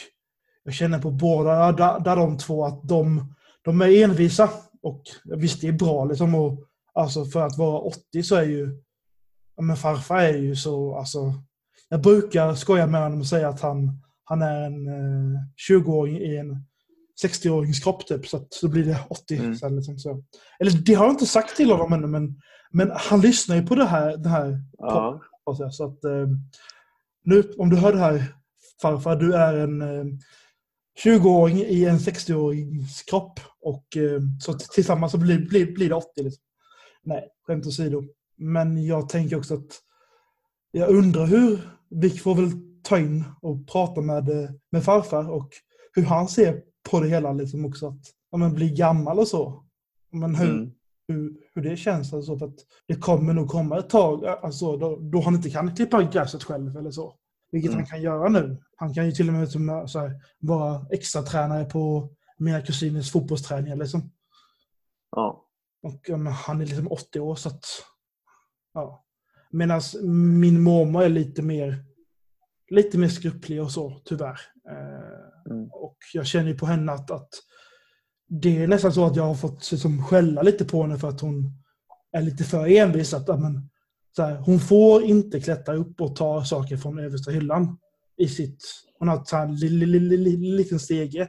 jag 0.65 0.75
känner 0.75 0.99
på 0.99 1.11
båda 1.11 1.73
där, 1.73 2.01
där 2.01 2.17
de 2.17 2.39
två 2.39 2.65
att 2.65 2.89
de, 2.89 3.35
de 3.63 3.81
är 3.81 4.05
envisa. 4.05 4.51
Och 4.83 5.03
visst, 5.25 5.61
det 5.61 5.69
är 5.69 5.73
bra 5.73 6.05
liksom. 6.05 6.35
Och, 6.35 6.65
alltså 6.95 7.25
för 7.25 7.47
att 7.47 7.59
vara 7.59 7.79
80 7.79 8.23
så 8.23 8.37
är 8.37 8.43
ju... 8.43 8.83
Ja, 9.57 9.63
men 9.63 9.77
farfar 9.77 10.21
är 10.21 10.39
ju 10.39 10.57
så... 10.57 10.95
Alltså, 10.95 11.33
jag 11.89 12.01
brukar 12.01 12.55
skoja 12.55 12.87
med 12.87 13.03
honom 13.03 13.21
och 13.21 13.27
säga 13.27 13.49
att 13.49 13.61
han, 13.61 14.03
han 14.25 14.43
är 14.43 14.61
en 14.63 14.87
eh, 14.87 15.41
20-åring 15.71 16.17
i 16.17 16.37
en 16.37 16.65
60-årings 17.25 17.83
kropp 17.83 18.07
typ, 18.07 18.27
så 18.27 18.37
att 18.37 18.59
då 18.63 18.69
blir 18.69 18.85
det 18.85 18.99
80 19.11 19.37
Mm. 19.37 19.57
sen. 19.57 19.77
Liksom, 19.77 19.99
så. 19.99 20.23
Eller 20.59 20.71
det 20.71 20.95
har 20.95 21.05
jag 21.05 21.13
inte 21.13 21.27
sagt 21.27 21.57
till 21.57 21.71
honom 21.71 21.93
ännu, 21.93 22.07
men, 22.07 22.41
men 22.71 22.93
han 22.95 23.21
lyssnar 23.21 23.57
ju 23.57 23.67
på 23.67 23.75
det 23.75 23.85
här, 23.87 24.17
det 24.17 24.29
här 24.29 24.59
Ja. 24.79 25.21
jag. 25.45 25.75
Så 25.75 25.85
att, 25.85 26.05
eh, 26.05 26.27
nu, 27.25 27.53
om 27.59 27.71
du 27.71 27.77
hör 27.77 27.93
det 27.93 27.99
här 27.99 28.25
farfar, 28.83 29.17
du 29.17 29.35
är 29.35 29.55
en 29.55 29.83
eh, 29.83 30.05
20-åring 31.05 31.59
i 31.59 31.85
en 31.85 31.99
60-årings 31.99 33.03
kropp. 33.11 33.41
Och 33.61 33.97
eh, 33.97 34.21
så 34.41 34.55
tillsammans 34.55 35.13
så 35.13 35.19
blir, 35.19 35.49
blir, 35.49 35.75
blir 35.75 35.89
det 35.89 35.95
80. 35.95 36.23
Liksom. 36.23 36.43
Nej, 37.03 37.29
skämt 37.47 37.67
åsido. 37.67 38.03
Men 38.37 38.85
jag 38.85 39.09
tänker 39.09 39.37
också 39.39 39.55
att 39.55 39.81
jag 40.71 40.89
undrar 40.89 41.27
hur, 41.27 41.61
vi 41.91 42.11
får 42.11 42.35
väl 42.35 42.51
ta 42.83 42.99
in 42.99 43.25
och 43.43 43.69
prata 43.69 44.01
med, 44.01 44.29
eh, 44.29 44.51
med 44.73 44.85
farfar 44.85 45.31
och 45.31 45.51
hur 45.95 46.03
han 46.05 46.29
ser 46.29 46.63
på 46.91 47.01
det 47.01 47.09
hela 47.09 47.33
liksom 47.33 47.65
också. 47.65 47.89
Att 47.89 48.01
ja, 48.31 48.39
men, 48.39 48.55
bli 48.55 48.71
gammal 48.71 49.19
och 49.19 49.29
så. 49.29 49.65
Men 50.13 50.35
hur, 50.35 50.51
Mm. 50.51 50.73
hur, 51.09 51.37
hur 51.55 51.63
det 51.63 51.77
känns. 51.77 52.13
Alltså, 52.13 52.39
för 52.39 52.47
att 52.47 52.57
det 52.89 52.95
kommer 52.95 53.33
nog 53.33 53.49
komma 53.49 53.79
ett 53.79 53.91
tag 53.91 54.27
alltså, 54.27 54.77
då, 54.77 54.97
då 54.97 55.21
han 55.21 55.35
inte 55.35 55.51
kan 55.51 55.75
klippa 55.77 56.03
gräset 56.03 56.43
själv 56.45 56.77
eller 56.77 56.91
så. 56.91 57.15
Vilket 57.53 57.71
Mm. 57.71 57.79
han 57.79 57.87
kan 57.91 58.03
göra 58.03 58.29
nu. 58.29 58.63
Han 58.77 58.95
kan 58.95 59.07
ju 59.07 59.13
till 59.13 59.29
och 59.29 59.35
med 59.35 59.51
som, 59.51 59.89
så 59.89 59.99
här, 59.99 60.23
vara 60.39 60.87
extra 60.91 61.23
tränare 61.23 61.65
på 61.65 62.09
mina 62.39 62.61
kusiners 62.61 63.13
fotbollsträningar. 63.13 63.77
Liksom. 63.77 64.11
Ja. 65.11 65.45
Och 65.83 66.01
ja, 66.07 66.17
han 66.17 66.61
är 66.61 66.67
liksom 66.67 66.89
80 66.93 67.21
år 67.21 67.35
så 67.35 67.49
att... 67.49 67.65
Ja. 68.75 69.05
Medan 69.51 69.81
min 70.41 70.61
mormor 70.63 71.03
är 71.03 71.09
lite 71.09 71.43
mer 71.43 71.85
lite 72.71 72.99
mer 72.99 73.09
skruplig 73.09 73.63
och 73.63 73.71
så, 73.71 74.01
tyvärr. 74.05 74.41
Mm. 75.51 75.69
och 75.73 75.97
jag 76.15 76.27
känner 76.27 76.49
ju 76.49 76.59
på 76.59 76.67
henne 76.67 76.93
att, 76.93 77.11
att 77.11 77.29
det 78.29 78.63
är 78.63 78.67
nästan 78.69 78.93
så 78.93 79.07
att 79.07 79.17
jag 79.17 79.25
har 79.25 79.35
fått 79.35 79.73
liksom, 79.73 80.05
skälla 80.05 80.43
lite 80.43 80.65
på 80.65 80.83
henne 80.83 80.99
för 80.99 81.09
att 81.09 81.21
hon 81.21 81.53
är 82.13 82.23
lite 82.23 82.45
för 82.45 82.67
envis. 82.67 83.15
Att, 83.15 83.29
ja, 83.29 83.37
men, 83.37 83.71
så 84.17 84.23
här, 84.23 84.37
hon 84.37 84.61
får 84.61 85.03
inte 85.03 85.41
klättra 85.41 85.75
upp 85.75 86.01
och 86.01 86.17
ta 86.17 86.45
saker 86.45 86.77
från 86.77 86.99
översta 86.99 87.31
hyllan. 87.31 87.79
I 88.17 88.29
sitt, 88.29 88.65
hon 88.99 89.09
har 89.09 89.49
li, 89.61 89.69
li, 89.69 89.87
li, 89.87 90.17
li, 90.17 90.37
liten 90.37 90.81
stege 90.81 91.29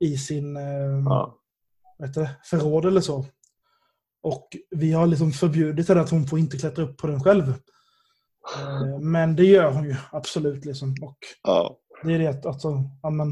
i 0.00 0.16
sin 0.18 0.56
eh, 0.56 0.62
Ja. 1.04 1.38
det, 1.98 2.30
förråd 2.44 2.84
eller 2.84 3.00
så. 3.00 3.26
Och 4.22 4.48
vi 4.70 4.92
har 4.92 5.06
liksom 5.06 5.32
förbjudit 5.32 5.88
henne 5.88 6.00
att 6.00 6.10
hon 6.10 6.26
får 6.26 6.38
inte 6.38 6.58
klättra 6.58 6.84
upp 6.84 6.96
på 6.96 7.06
den 7.06 7.20
själv. 7.20 7.54
Eh, 8.56 8.98
Men 9.00 9.36
det 9.36 9.44
gör 9.44 9.72
hon 9.72 9.84
ju 9.84 9.96
absolut. 10.12 10.64
Liksom. 10.64 10.94
Och 11.02 11.18
Ja. 11.42 11.78
Det 12.02 12.14
är 12.14 12.18
det 12.18 12.26
att 12.26 12.46
alltså, 12.46 12.68
ja, 13.02 13.10
men, 13.10 13.28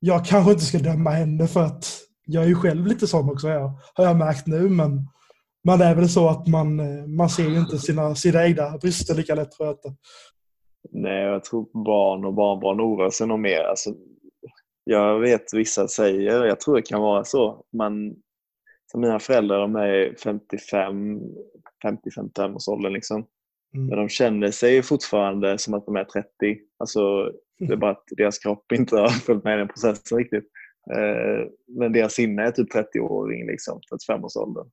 jag 0.00 0.24
kanske 0.24 0.52
inte 0.52 0.64
ska 0.64 0.78
döma 0.78 1.10
henne 1.10 1.46
för 1.46 1.62
att 1.62 1.86
jag 2.26 2.44
är 2.44 2.48
ju 2.48 2.54
själv 2.54 2.86
lite 2.86 3.06
sån 3.06 3.30
också, 3.30 3.48
jag, 3.48 3.72
har 3.94 4.04
jag 4.04 4.16
märkt 4.16 4.46
nu. 4.46 4.68
Men 4.68 5.08
man 5.64 5.80
är 5.80 5.94
väl 5.94 6.08
så 6.08 6.28
att 6.28 6.46
man, 6.46 6.80
eh, 6.80 7.06
man 7.06 7.30
ser 7.30 7.48
ju 7.48 7.58
inte 7.58 7.78
sina, 7.78 8.14
sina 8.14 8.46
egna 8.46 8.78
brister 8.78 9.14
lika 9.14 9.34
lätt 9.34 9.50
tror 9.50 9.66
jag 9.66 9.74
inte. 9.74 10.00
Nej, 10.90 11.22
jag 11.22 11.44
tror 11.44 11.84
barn 11.84 12.24
och 12.24 12.34
barnbarn 12.34 12.80
oroar 12.80 13.10
sig 13.10 13.26
nog 13.26 13.38
mer. 13.38 13.60
Alltså, 13.60 13.90
jag 14.84 15.20
vet 15.20 15.54
vissa 15.54 15.88
säger, 15.88 16.44
jag 16.44 16.60
tror 16.60 16.76
det 16.76 16.82
kan 16.82 17.00
vara 17.00 17.24
så, 17.24 17.64
man, 17.76 18.14
som 18.92 19.00
mina 19.00 19.18
föräldrar 19.18 19.60
de 19.60 19.76
är 19.76 20.14
55, 20.24 21.20
50-55 21.84 22.54
års 22.54 22.68
åldern 22.68 22.92
liksom. 22.92 23.26
Mm. 23.74 23.86
Men 23.86 23.98
de 23.98 24.08
känner 24.08 24.50
sig 24.50 24.82
fortfarande 24.82 25.58
som 25.58 25.74
att 25.74 25.86
de 25.86 25.96
är 25.96 26.04
30. 26.04 26.28
Alltså, 26.78 27.32
det 27.58 27.72
är 27.72 27.76
bara 27.76 27.90
att 27.90 28.04
deras 28.16 28.38
kropp 28.38 28.72
inte 28.72 28.96
har 28.96 29.08
följt 29.08 29.44
med 29.44 29.54
i 29.54 29.58
den 29.58 29.68
processen 29.68 30.18
riktigt. 30.18 30.44
Eh, 30.94 31.50
men 31.66 31.92
deras 31.92 32.12
sinne 32.12 32.42
är 32.42 32.50
typ 32.50 32.74
30-åring, 32.74 33.46
liksom, 33.46 33.80
35-årsåldern. 33.92 34.66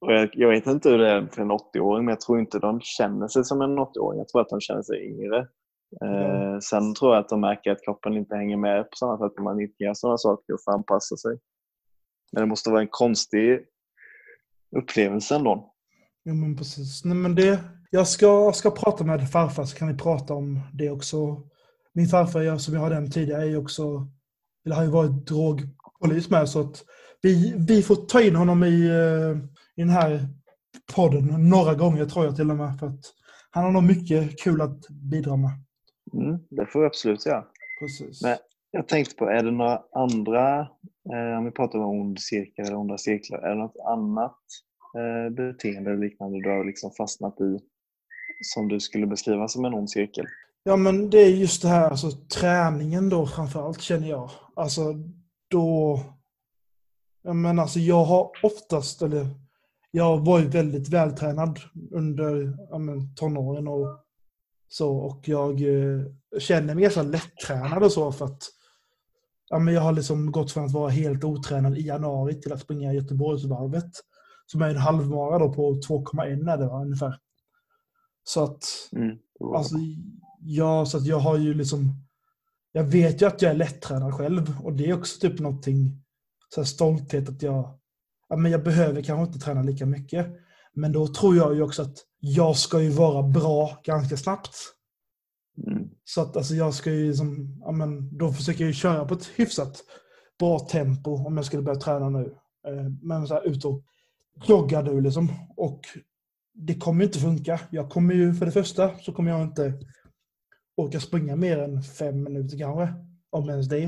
Och 0.00 0.12
jag, 0.12 0.30
jag 0.32 0.48
vet 0.48 0.66
inte 0.66 0.90
hur 0.90 0.98
det 0.98 1.10
är 1.10 1.26
för 1.26 1.42
en 1.42 1.52
80-åring, 1.52 2.04
men 2.04 2.12
jag 2.12 2.20
tror 2.20 2.40
inte 2.40 2.58
de 2.58 2.80
känner 2.80 3.28
sig 3.28 3.44
som 3.44 3.62
en 3.62 3.78
80-åring. 3.78 4.18
Jag 4.18 4.28
tror 4.28 4.40
att 4.40 4.48
de 4.48 4.60
känner 4.60 4.82
sig 4.82 5.06
yngre. 5.06 5.38
Eh, 6.04 6.58
sen 6.58 6.94
tror 6.94 7.14
jag 7.14 7.20
att 7.20 7.28
de 7.28 7.40
märker 7.40 7.70
att 7.70 7.84
kroppen 7.84 8.16
inte 8.16 8.36
hänger 8.36 8.56
med 8.56 8.90
på 8.90 8.96
samma 8.96 9.18
sätt 9.18 9.32
när 9.36 9.44
man 9.44 9.60
inte 9.60 9.84
gör 9.84 9.94
sådana 9.94 10.18
saker 10.18 10.54
och 10.54 10.60
får 10.64 10.72
anpassa 10.72 11.16
sig. 11.16 11.38
Men 12.32 12.42
det 12.42 12.46
måste 12.46 12.70
vara 12.70 12.80
en 12.80 12.88
konstig 12.90 13.60
upplevelse 14.76 15.34
ändå. 15.34 15.74
Ja, 16.22 16.34
men 16.34 16.56
precis. 16.56 17.04
Nej, 17.04 17.16
men 17.16 17.34
det, 17.34 17.60
jag, 17.90 18.08
ska, 18.08 18.26
jag 18.26 18.56
ska 18.56 18.70
prata 18.70 19.04
med 19.04 19.30
farfar 19.30 19.64
så 19.64 19.76
kan 19.76 19.88
vi 19.88 19.94
prata 19.94 20.34
om 20.34 20.60
det 20.72 20.90
också. 20.90 21.42
Min 21.98 22.06
farfar, 22.06 22.40
jag, 22.40 22.60
som 22.60 22.74
jag 22.74 22.80
har 22.80 22.90
den 22.90 23.10
tidigare, 23.10 23.42
är 23.44 23.56
också, 23.56 24.06
eller 24.66 24.76
har 24.76 24.82
ju 24.82 24.90
varit 24.90 25.26
drogpolis 25.26 26.30
med. 26.30 26.48
Så 26.48 26.60
att 26.60 26.84
vi, 27.22 27.54
vi 27.68 27.82
får 27.82 27.96
ta 27.96 28.22
in 28.22 28.36
honom 28.36 28.64
i, 28.64 28.88
eh, 28.88 29.36
i 29.76 29.80
den 29.80 29.88
här 29.88 30.28
podden 30.94 31.48
några 31.48 31.74
gånger 31.74 32.04
tror 32.06 32.24
jag 32.24 32.36
till 32.36 32.50
och 32.50 32.56
med. 32.56 32.78
För 32.78 32.86
att 32.86 33.00
han 33.50 33.64
har 33.64 33.70
nog 33.70 33.82
mycket 33.82 34.38
kul 34.38 34.60
att 34.60 34.88
bidra 34.88 35.36
med. 35.36 35.50
Mm, 36.14 36.38
det 36.50 36.66
får 36.66 36.80
vi 36.80 36.86
absolut 36.86 37.26
göra. 37.26 37.44
Precis. 37.80 38.22
Men- 38.22 38.36
Jag 38.70 38.88
tänkte 38.88 39.14
på, 39.14 39.24
är 39.28 39.42
det 39.42 39.50
några 39.50 39.82
andra, 39.94 40.60
eh, 41.12 41.38
om 41.38 41.44
vi 41.44 41.50
pratar 41.50 41.78
om 41.78 42.00
ond 42.00 42.20
cirkel 42.20 42.66
eller 42.66 42.76
onda 42.76 42.98
cirklar, 42.98 43.38
är 43.38 43.48
det 43.48 43.54
något 43.62 43.76
annat 43.86 44.38
eh, 44.98 45.34
beteende 45.34 45.90
eller 45.90 46.00
liknande 46.00 46.42
du 46.42 46.50
har 46.50 46.64
liksom 46.64 46.90
fastnat 46.98 47.40
i 47.40 47.58
som 48.54 48.68
du 48.68 48.80
skulle 48.80 49.06
beskriva 49.06 49.48
som 49.48 49.64
en 49.64 49.74
ond 49.74 49.90
cirkel? 49.90 50.26
Ja, 50.62 50.76
men 50.76 51.10
det 51.10 51.18
är 51.18 51.28
just 51.28 51.62
det 51.62 51.68
här, 51.68 51.90
alltså 51.90 52.10
träningen 52.10 53.08
då 53.08 53.26
framförallt 53.26 53.80
känner 53.80 54.08
jag. 54.08 54.30
Alltså 54.56 54.94
då... 55.50 56.00
Ja, 57.22 57.32
men 57.32 57.58
alltså 57.58 57.78
jag 57.78 58.04
har 58.04 58.30
oftast, 58.42 59.02
eller 59.02 59.26
jag 59.90 60.24
var 60.24 60.40
ju 60.40 60.48
väldigt 60.48 60.88
vältränad 60.88 61.58
under 61.92 62.56
ja, 62.70 62.78
men, 62.78 63.14
tonåren 63.14 63.68
och 63.68 64.04
så. 64.68 64.96
Och 64.96 65.28
jag 65.28 65.60
eh, 65.60 66.04
känner 66.38 66.74
mig 66.74 66.82
ganska 66.82 67.02
lättränad 67.02 67.82
och 67.82 67.92
så 67.92 68.12
för 68.12 68.24
att 68.24 68.42
ja, 69.48 69.58
men 69.58 69.74
jag 69.74 69.82
har 69.82 69.92
liksom 69.92 70.32
gått 70.32 70.52
från 70.52 70.64
att 70.64 70.72
vara 70.72 70.90
helt 70.90 71.24
otränad 71.24 71.78
i 71.78 71.86
januari 71.86 72.40
till 72.40 72.52
att 72.52 72.60
springa 72.60 72.92
Göteborgsvarvet. 72.92 73.90
Som 74.46 74.62
är 74.62 74.68
en 74.68 74.76
halvmara 74.76 75.38
då 75.38 75.52
på 75.52 75.72
2,1 75.72 76.52
är 76.52 76.58
det 76.58 76.66
va, 76.66 76.82
ungefär. 76.82 77.18
Så 78.24 78.44
att 78.44 78.64
Mm. 78.92 79.18
Alltså, 79.54 79.74
ja, 80.40 80.86
så 80.86 80.98
jag 81.02 81.18
har 81.18 81.36
ju 81.36 81.54
liksom... 81.54 82.04
Jag 82.72 82.84
vet 82.84 83.22
ju 83.22 83.26
att 83.26 83.42
jag 83.42 83.50
är 83.50 83.56
lättränad 83.56 84.14
själv 84.14 84.60
och 84.62 84.72
det 84.72 84.90
är 84.90 84.98
också 84.98 85.20
typ 85.20 85.40
någonting, 85.40 86.04
så 86.54 86.60
här 86.60 86.66
stolthet 86.66 87.28
att 87.28 87.42
jag... 87.42 87.78
Ja, 88.28 88.36
men 88.36 88.52
jag 88.52 88.62
behöver 88.62 89.02
kanske 89.02 89.32
inte 89.32 89.44
träna 89.44 89.62
lika 89.62 89.86
mycket. 89.86 90.26
Men 90.72 90.92
då 90.92 91.06
tror 91.06 91.36
jag 91.36 91.54
ju 91.54 91.62
också 91.62 91.82
att 91.82 91.96
jag 92.20 92.56
ska 92.56 92.80
ju 92.80 92.90
vara 92.90 93.22
bra 93.22 93.80
ganska 93.84 94.16
snabbt. 94.16 94.56
Mm. 95.66 95.88
Så 96.04 96.20
att 96.20 96.36
alltså, 96.36 96.54
jag 96.54 96.74
ska 96.74 96.90
ju 96.90 97.08
liksom, 97.08 97.58
ja, 97.60 97.72
men 97.72 98.18
då 98.18 98.32
försöker 98.32 98.60
jag 98.60 98.68
ju 98.68 98.74
köra 98.74 99.04
på 99.04 99.14
ett 99.14 99.26
hyfsat 99.36 99.84
bra 100.38 100.58
tempo 100.58 101.26
om 101.26 101.36
jag 101.36 101.46
skulle 101.46 101.62
börja 101.62 101.80
träna 101.80 102.08
nu. 102.08 102.34
Eh, 102.68 102.88
Men 103.02 103.26
så 103.26 103.34
här, 103.34 103.46
ut 103.46 103.64
och 103.64 103.84
jogga 104.46 104.82
nu 104.82 105.00
liksom. 105.00 105.28
Och 105.56 105.80
det 106.54 106.74
kommer 106.74 107.00
ju 107.00 107.06
inte 107.06 107.18
funka. 107.18 107.60
Jag 107.70 107.90
kommer 107.90 108.14
ju, 108.14 108.34
för 108.34 108.46
det 108.46 108.52
första 108.52 108.98
så 108.98 109.12
kommer 109.12 109.30
jag 109.30 109.42
inte 109.42 109.72
orka 110.78 111.00
springa 111.00 111.36
mer 111.36 111.58
än 111.58 111.82
fem 111.82 112.22
minuter 112.22 112.58
kanske. 112.58 112.94
Om 113.30 113.50
ens 113.50 113.68
det. 113.68 113.82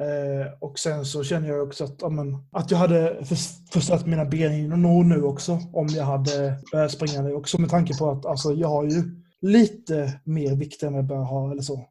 Eh, 0.00 0.52
och 0.60 0.78
sen 0.78 1.04
så 1.04 1.24
känner 1.24 1.48
jag 1.48 1.62
också 1.62 1.84
att, 1.84 1.96
ja, 2.00 2.08
men, 2.08 2.36
att 2.50 2.70
jag 2.70 2.78
hade 2.78 3.24
för, 3.24 3.36
förstört 3.72 4.06
mina 4.06 4.24
benhinnor 4.24 5.04
nu 5.04 5.22
också. 5.22 5.60
Om 5.72 5.88
jag 5.88 6.04
hade 6.04 6.58
börjat 6.72 6.90
springa 6.90 7.22
nu 7.22 7.34
också. 7.34 7.60
Med 7.60 7.70
tanke 7.70 7.98
på 7.98 8.10
att 8.10 8.26
alltså, 8.26 8.52
jag 8.52 8.68
har 8.68 8.84
ju 8.84 9.02
lite 9.40 10.20
mer 10.24 10.56
vikt 10.56 10.82
än 10.82 10.92
vad 10.92 10.98
jag 10.98 11.08
bör 11.08 11.22
ha 11.22 11.50
eller 11.50 11.62
så. 11.62 11.88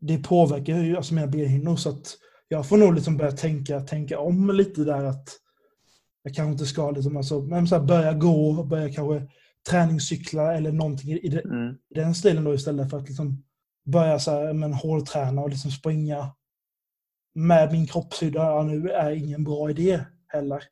Det 0.00 0.18
påverkar 0.18 0.78
ju 0.78 0.96
alltså 0.96 1.14
mina 1.14 1.26
benhinnor 1.26 1.76
så 1.76 1.88
att 1.88 2.16
jag 2.48 2.68
får 2.68 2.76
nog 2.76 2.94
liksom 2.94 3.16
börja 3.16 3.32
tänka, 3.32 3.80
tänka 3.80 4.18
om 4.18 4.50
lite 4.50 4.84
där 4.84 5.04
att 5.04 5.28
jag 6.22 6.34
kanske 6.34 6.52
inte 6.52 6.66
ska 6.66 6.90
liksom, 6.90 7.16
alltså, 7.16 7.40
men 7.40 7.68
så 7.68 7.76
här, 7.76 7.82
börja 7.82 8.12
gå, 8.12 8.64
börja 8.64 8.92
kanske 8.92 9.26
träningscykla 9.70 10.54
eller 10.54 10.72
någonting 10.72 11.10
i, 11.10 11.28
det, 11.28 11.40
Mm. 11.40 11.74
den 11.94 12.14
stilen 12.14 12.44
då 12.44 12.54
istället 12.54 12.90
för 12.90 12.98
att 12.98 13.08
liksom 13.08 13.42
börja 13.86 14.18
så 14.18 14.30
här, 14.30 14.52
men, 14.52 14.72
hårdträna 14.72 15.42
och 15.42 15.50
liksom 15.50 15.70
springa 15.70 16.34
med 17.34 17.72
min 17.72 17.86
kroppshydda 17.86 18.62
nu 18.62 18.90
är 18.90 19.10
ingen 19.10 19.44
bra 19.44 19.70
idé 19.70 20.00
heller. 20.26 20.62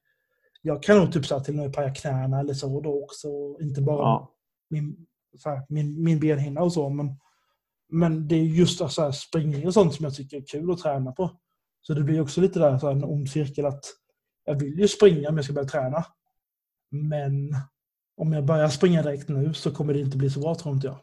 Jag 0.62 0.82
kan 0.82 0.98
nog 0.98 1.12
typ 1.12 1.26
så 1.26 1.36
här, 1.38 1.44
till 1.44 1.54
och 1.54 1.60
med 1.64 1.72
paja 1.72 1.94
knäna 1.94 2.40
eller 2.40 2.54
så 2.54 2.80
då 2.80 3.04
också. 3.04 3.28
Inte 3.60 3.82
bara 3.82 3.98
Ja. 3.98 4.34
min, 4.70 5.06
här, 5.44 5.62
min, 5.68 6.02
min 6.02 6.20
benhinna 6.20 6.62
och 6.62 6.72
så. 6.72 6.88
Men, 6.88 7.20
men 7.88 8.28
det 8.28 8.34
är 8.34 8.42
just 8.42 8.78
så 8.78 9.02
här, 9.02 9.12
springning 9.12 9.66
och 9.66 9.74
sånt 9.74 9.94
som 9.94 10.04
jag 10.04 10.14
tycker 10.14 10.36
är 10.36 10.44
kul 10.46 10.70
att 10.70 10.78
träna 10.78 11.12
på. 11.12 11.30
Så 11.80 11.94
det 11.94 12.02
blir 12.02 12.20
också 12.20 12.40
lite 12.40 12.58
där 12.58 12.78
så 12.78 12.86
här, 12.86 12.94
en 12.94 13.04
ond 13.04 13.30
cirkel 13.30 13.66
att 13.66 13.84
jag 14.44 14.54
vill 14.54 14.78
ju 14.78 14.88
springa 14.88 15.28
om 15.28 15.36
jag 15.36 15.44
ska 15.44 15.54
börja 15.54 15.68
träna. 15.68 16.04
Men 16.90 17.56
om 18.16 18.32
jag 18.32 18.44
börjar 18.44 18.68
springa 18.68 19.02
direkt 19.02 19.28
nu 19.28 19.54
så 19.54 19.70
kommer 19.70 19.94
det 19.94 20.00
inte 20.00 20.16
bli 20.16 20.30
så 20.30 20.40
bra 20.40 20.54
tror 20.54 20.74
inte 20.74 20.86
jag. 20.86 20.98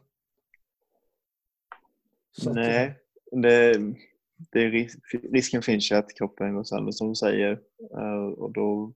Så 2.31 2.53
Nej. 2.53 2.95
det, 3.31 3.77
det 4.51 4.69
risken 5.31 5.61
finns 5.61 5.91
ju 5.91 5.95
att 5.95 6.17
kroppen 6.17 6.55
går 6.55 6.63
sönder 6.63 6.91
som 6.91 7.09
du 7.09 7.15
säger 7.15 7.51
eh, 7.97 8.23
och 8.37 8.53
då 8.53 8.93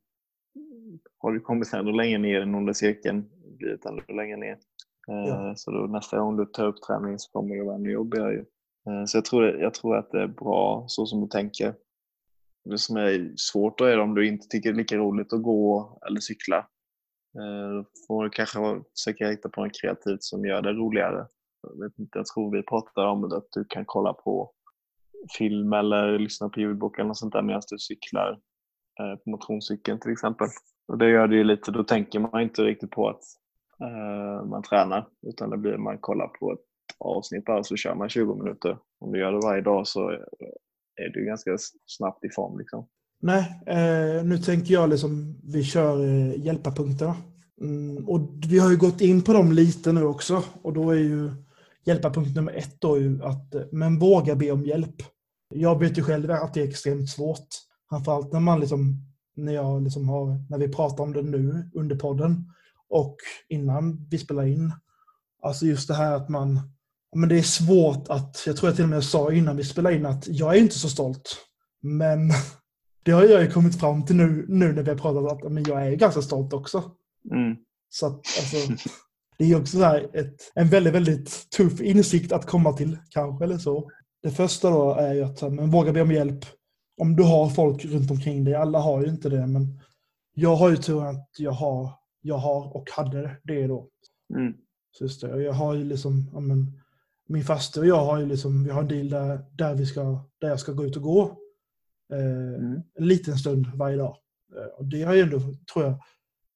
har 1.18 1.32
du 1.32 1.40
kommit 1.40 1.74
ännu 1.74 1.92
längre 1.92 2.18
ner 2.18 2.42
än 2.42 2.56
under 2.56 2.74
cirkeln, 2.74 3.30
blivit 3.58 3.86
ännu 3.86 4.02
längre 4.08 4.38
ner. 4.38 4.58
Eh, 5.08 5.28
ja. 5.28 5.54
Så 5.56 5.72
då 5.72 5.80
nästa 5.80 6.20
gång 6.20 6.38
du 6.38 6.46
tar 6.46 6.68
upp 6.68 6.82
träning 6.82 7.20
så 7.20 7.32
kommer 7.32 7.56
det 7.56 7.64
vara 7.64 7.76
ännu 7.76 7.92
jobbigare. 7.92 8.34
Eh, 8.88 9.06
så 9.06 9.18
jag 9.18 9.26
tror, 9.26 9.46
jag 9.46 9.74
tror 9.74 9.98
att 9.98 10.12
det 10.12 10.22
är 10.22 10.28
bra 10.28 10.86
så 10.88 11.06
som 11.06 11.22
du 11.22 11.28
tänker. 11.28 11.74
Det 12.70 12.78
som 12.78 12.98
är 12.98 13.34
svårt 13.36 13.78
då 13.78 13.86
är 13.86 14.00
om 14.00 14.16
du 14.16 14.28
inte 14.28 14.48
tycker 14.48 14.70
det 14.70 14.76
är 14.76 14.78
lika 14.78 14.98
roligt 14.98 15.34
att 15.34 15.44
gå 15.44 16.00
eller 16.08 16.20
cykla. 16.20 16.68
Då 17.74 17.86
får 18.08 18.24
du 18.24 18.30
kanske 18.30 18.60
försöka 18.98 19.30
hitta 19.30 19.50
på 19.50 19.64
något 19.64 19.82
kreativt 19.82 20.24
som 20.24 20.46
gör 20.46 20.62
det 20.62 20.74
roligare. 20.74 21.28
Jag, 21.74 21.84
vet 21.84 22.00
inte, 22.00 22.20
jag 22.20 22.26
tror 22.26 22.52
vi 22.52 22.64
pratade 22.64 23.08
om 23.08 23.30
det, 23.30 23.38
att 23.38 23.48
du 23.52 23.66
kan 23.66 23.86
kolla 23.86 24.14
på 24.14 24.52
film 25.38 25.74
eller 25.74 26.20
lyssna 26.20 26.50
på 26.50 26.60
ljudbok 26.60 26.98
eller 26.98 27.08
något 27.08 27.18
sånt 27.18 27.34
där 27.34 27.42
medan 27.42 27.62
du 27.70 27.78
cyklar 27.78 28.32
eh, 29.00 29.16
på 29.16 29.30
motionscykeln 29.30 30.00
till 30.00 30.12
exempel. 30.12 30.48
Och 30.88 30.98
det 30.98 31.10
gör 31.10 31.28
det 31.28 31.36
ju 31.36 31.44
lite, 31.44 31.72
då 31.72 31.84
tänker 31.84 32.20
man 32.20 32.42
inte 32.42 32.62
riktigt 32.62 32.92
på 32.92 33.10
att 33.10 33.24
eh, 33.82 34.46
man 34.46 34.64
tränar 34.64 35.08
utan 35.28 35.50
det 35.50 35.58
blir 35.58 35.78
man 35.78 35.98
kollar 35.98 36.28
på 36.28 36.54
ett 36.54 36.66
avsnitt 37.00 37.46
bara 37.46 37.64
så 37.64 37.76
kör 37.76 37.96
man 37.96 38.10
20 38.10 38.36
minuter. 38.36 38.78
Om 39.00 39.12
du 39.12 39.20
gör 39.20 39.32
det 39.32 39.40
varje 39.48 39.62
dag 39.62 39.88
så 39.88 40.10
är 40.96 41.10
du 41.14 41.26
ganska 41.26 41.58
snabbt 41.86 42.26
i 42.26 42.30
form. 42.30 42.60
Liksom. 42.60 42.88
Nej, 43.22 43.62
eh, 43.68 44.24
nu 44.24 44.38
tänker 44.38 44.74
jag 44.74 44.90
liksom 44.90 45.36
vi 45.44 45.64
kör 45.64 46.04
eh, 46.04 46.46
hjälparpunkterna. 46.46 47.16
Mm, 47.62 48.10
och 48.10 48.22
vi 48.50 48.60
har 48.60 48.72
ju 48.72 48.78
gått 48.78 49.02
in 49.02 49.24
på 49.24 49.34
dem 49.34 49.52
lite 49.52 49.92
nu 49.92 50.04
också 50.04 50.44
och 50.62 50.74
då 50.74 50.92
är 50.92 50.96
ju 50.96 51.32
hjälparpunkt 51.86 52.36
nummer 52.36 52.54
ett 52.54 52.82
då 52.82 53.00
ju 53.00 53.24
att 53.24 53.56
men 53.72 54.00
våga 54.00 54.36
be 54.36 54.52
om 54.52 54.66
hjälp. 54.66 54.96
Jag 55.50 55.80
vet 55.80 55.98
ju 55.98 56.04
själv 56.04 56.32
att 56.32 56.54
det 56.54 56.62
är 56.62 56.68
extremt 56.68 57.10
svårt. 57.10 57.48
Framförallt 57.90 58.34
när 58.34 58.40
man 58.40 58.60
liksom, 58.60 58.96
när 59.36 59.54
jag 59.54 59.84
liksom 59.84 60.10
har, 60.10 60.50
när 60.50 60.58
vi 60.58 60.68
pratar 60.68 61.04
om 61.04 61.14
det 61.14 61.22
nu 61.22 61.70
under 61.74 61.96
podden 61.96 62.52
och 62.90 63.16
innan 63.50 64.08
vi 64.10 64.18
spelar 64.18 64.46
in. 64.46 64.74
Alltså 65.42 65.66
just 65.66 65.88
det 65.88 65.94
här 65.94 66.16
att 66.16 66.30
man, 66.30 66.60
men 67.16 67.30
det 67.30 67.38
är 67.38 67.44
svårt 67.44 68.10
att, 68.10 68.44
jag 68.46 68.58
tror 68.58 68.70
jag 68.70 68.76
till 68.76 68.86
och 68.86 68.90
med 68.90 69.04
sa 69.04 69.32
innan 69.32 69.58
vi 69.58 69.64
spelade 69.64 69.96
in 69.96 70.06
att 70.06 70.28
jag 70.28 70.56
är 70.56 70.60
inte 70.60 70.80
så 70.80 70.90
stolt. 70.90 71.38
Men 71.82 72.32
det 73.04 73.12
har 73.12 73.24
jag 73.24 73.42
ju 73.42 73.52
kommit 73.52 73.80
fram 73.80 74.06
till 74.06 74.16
nu, 74.16 74.46
nu 74.48 74.74
när 74.74 74.84
vi 74.84 74.90
har 74.90 74.98
pratat 74.98 75.46
att 75.46 75.52
men 75.52 75.64
jag 75.64 75.88
är 75.88 75.96
ganska 75.96 76.22
stolt 76.22 76.54
också. 76.54 76.92
Mm. 77.32 77.56
Så 77.90 78.08
att, 78.08 78.14
alltså, 78.14 78.58
det 79.38 79.52
är 79.52 79.62
också 79.62 79.84
ett, 80.14 80.52
en 80.56 80.68
väldigt, 80.68 80.94
väldigt 80.94 81.50
tuff 81.50 81.82
insikt 81.82 82.32
att 82.32 82.46
komma 82.46 82.74
till, 82.74 82.98
kanske, 83.10 83.46
eller 83.46 83.58
så. 83.58 83.92
Det 84.24 84.32
första 84.32 84.70
då 84.70 84.94
är 84.94 85.14
ju 85.14 85.24
att 85.24 85.42
men, 85.42 85.72
våga 85.72 85.94
be 85.94 86.02
om 86.02 86.12
hjälp. 86.12 86.46
Om 86.98 87.16
du 87.16 87.24
har 87.24 87.50
folk 87.50 87.86
runt 87.86 88.12
omkring 88.12 88.44
dig, 88.44 88.56
alla 88.56 88.80
har 88.80 89.02
ju 89.02 89.10
inte 89.10 89.30
det, 89.30 89.48
men 89.48 89.82
jag 90.34 90.56
har 90.56 90.70
ju 90.70 90.78
tur 90.78 91.06
att 91.06 91.30
jag 91.38 91.52
har, 91.52 91.90
jag 92.22 92.38
har 92.38 92.76
och 92.76 92.90
hade 92.92 93.38
det 93.44 93.68
då. 93.68 93.90
Mm. 94.36 94.54
Så 94.92 95.28
jag 95.28 95.54
har 95.54 95.74
ju 95.74 95.84
liksom, 95.84 96.30
ja, 96.34 96.40
men, 96.40 96.82
min 97.28 97.44
faste 97.44 97.80
och 97.80 97.88
jag 97.88 98.06
har 98.06 98.20
ju 98.20 98.26
liksom, 98.26 98.64
vi 98.64 98.70
har 98.70 98.82
en 98.82 98.88
deal 98.88 99.10
där, 99.10 99.46
där, 99.52 99.76
vi 99.76 99.86
ska, 99.86 100.02
där 100.42 100.50
jag 100.50 100.60
ska 100.60 100.72
gå 100.72 100.86
ut 100.86 100.96
och 100.96 101.02
gå. 101.04 101.38
Eh, 102.14 102.56
mm. 102.56 102.82
En 103.00 103.08
liten 103.08 103.38
stund 103.38 103.68
varje 103.76 103.98
dag. 103.98 104.18
Eh, 104.56 104.80
och 104.80 104.86
det 104.86 105.04
har 105.04 105.14
ju 105.14 105.22
ändå, 105.22 105.40
tror 105.74 105.86
jag, 105.86 106.00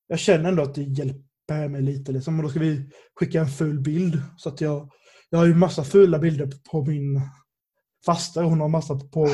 jag 0.08 0.20
känner 0.20 0.50
ändå 0.50 0.63
att 0.63 0.76
det 0.76 0.84
hjälper 0.84 1.29
mig 1.54 1.82
lite. 1.82 2.12
Liksom. 2.12 2.38
Och 2.38 2.44
då 2.44 2.50
ska 2.50 2.60
vi 2.60 2.90
skicka 3.20 3.40
en 3.40 3.50
ful 3.50 3.80
bild. 3.80 4.22
Så 4.38 4.50
att 4.50 4.62
jag, 4.62 4.90
jag 5.30 5.40
har 5.40 5.46
ju 5.46 5.56
massa 5.56 5.84
fula 5.84 6.20
bilder 6.20 6.52
på 6.72 6.86
min 6.86 7.22
fasta. 8.06 8.44
Hon 8.44 8.62
har 8.62 8.68
massa 8.68 8.96
på 8.96 9.30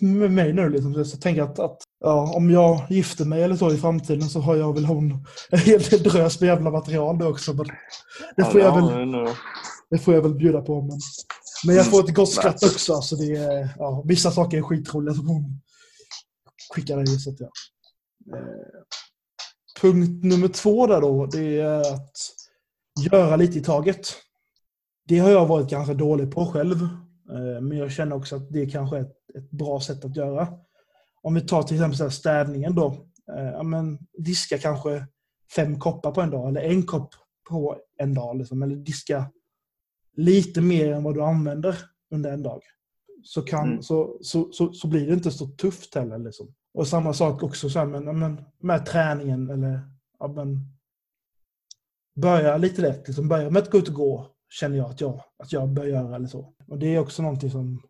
med 0.00 0.30
mig 0.30 0.52
nu. 0.52 0.68
Liksom. 0.68 0.94
Så 0.94 1.00
jag 1.00 1.20
tänker 1.20 1.42
att, 1.42 1.58
att 1.58 1.78
ja, 2.00 2.32
om 2.36 2.50
jag 2.50 2.86
gifter 2.90 3.24
mig 3.24 3.42
eller 3.42 3.56
så 3.56 3.72
i 3.72 3.76
framtiden 3.76 4.28
så 4.28 4.40
har 4.40 4.56
jag 4.56 4.74
väl 4.74 4.84
hon 4.84 5.26
en 5.50 5.58
hel 5.58 5.82
del 5.82 6.02
drös 6.02 6.40
med 6.40 6.46
jävla 6.46 6.70
material 6.70 7.18
då 7.18 7.28
också. 7.28 7.54
Men 7.54 7.66
det, 8.36 8.44
får 8.44 8.60
jag 8.60 8.74
väl, 8.74 9.12
det 9.90 9.98
får 9.98 10.14
jag 10.14 10.22
väl 10.22 10.34
bjuda 10.34 10.60
på. 10.60 10.82
Men, 10.82 10.98
men 11.66 11.76
jag 11.76 11.90
får 11.90 12.04
ett 12.04 12.14
gott 12.14 12.32
skratt 12.32 12.64
också. 12.64 13.00
Så 13.00 13.16
det 13.16 13.36
är, 13.36 13.68
ja, 13.78 14.04
vissa 14.06 14.30
saker 14.30 14.58
är 14.58 14.62
skitroliga 14.62 15.14
som 15.14 15.28
hon 15.28 15.60
skickar 16.74 16.96
det. 16.96 17.06
Så 17.06 17.30
att, 17.30 17.40
ja. 17.40 17.48
Punkt 19.82 20.24
nummer 20.24 20.48
två 20.48 20.86
där 20.86 21.00
då, 21.00 21.26
det 21.26 21.60
är 21.60 21.80
att 21.80 22.16
göra 23.12 23.36
lite 23.36 23.58
i 23.58 23.62
taget. 23.62 24.06
Det 25.08 25.18
har 25.18 25.30
jag 25.30 25.46
varit 25.46 25.70
ganska 25.70 25.94
dålig 25.94 26.30
på 26.30 26.46
själv. 26.46 26.82
Eh, 27.30 27.60
men 27.60 27.78
jag 27.78 27.92
känner 27.92 28.16
också 28.16 28.36
att 28.36 28.52
det 28.52 28.66
kanske 28.66 28.96
är 28.96 29.00
ett, 29.00 29.16
ett 29.34 29.50
bra 29.50 29.80
sätt 29.80 30.04
att 30.04 30.16
göra. 30.16 30.48
Om 31.22 31.34
vi 31.34 31.40
tar 31.40 31.62
till 31.62 31.76
exempel 31.76 32.10
städningen 32.10 32.74
då. 32.74 32.86
Eh, 33.36 33.44
ja, 33.44 33.62
men 33.62 33.98
diska 34.18 34.58
kanske 34.58 35.06
fem 35.56 35.78
koppar 35.78 36.12
på 36.12 36.20
en 36.20 36.30
dag 36.30 36.48
eller 36.48 36.60
en 36.60 36.82
kopp 36.82 37.14
på 37.48 37.78
en 37.98 38.14
dag. 38.14 38.36
Liksom, 38.38 38.62
eller 38.62 38.76
diska 38.76 39.24
lite 40.16 40.60
mer 40.60 40.92
än 40.92 41.02
vad 41.02 41.14
du 41.14 41.22
använder 41.22 41.78
under 42.10 42.32
en 42.32 42.42
dag. 42.42 42.62
Så, 43.24 43.42
kan, 43.42 43.68
mm. 43.68 43.82
så, 43.82 44.18
så, 44.20 44.52
så, 44.52 44.72
så, 44.72 44.88
blir 44.88 45.06
det 45.06 45.12
inte 45.12 45.30
så 45.30 45.46
tufft 45.46 45.94
heller. 45.94 46.18
Liksom. 46.18 46.54
Och 46.74 46.88
samma 46.88 47.12
sak 47.12 47.42
också 47.42 47.70
så 47.70 47.78
här, 47.78 47.86
men, 47.86 48.18
men, 48.18 48.44
med 48.58 48.86
träningen. 48.86 49.50
Eller, 49.50 49.80
ja, 50.18 50.28
men, 50.28 50.58
börja 52.14 52.56
lite 52.56 52.82
lätt. 52.82 53.08
Liksom, 53.08 53.28
börja 53.28 53.50
med 53.50 53.62
att 53.62 53.70
gå 53.70 53.78
ut 53.78 53.88
och 53.88 53.94
gå. 53.94 54.28
Känner 54.48 54.76
jag 54.76 54.90
att 54.90 55.00
jag, 55.00 55.22
att 55.38 55.52
jag 55.52 55.68
bör 55.68 55.84
göra. 55.84 56.16
Eller 56.16 56.28
så. 56.28 56.54
Och 56.66 56.78
det 56.78 56.94
är 56.94 56.98
också 56.98 57.22
någonting 57.22 57.50
som, 57.50 57.82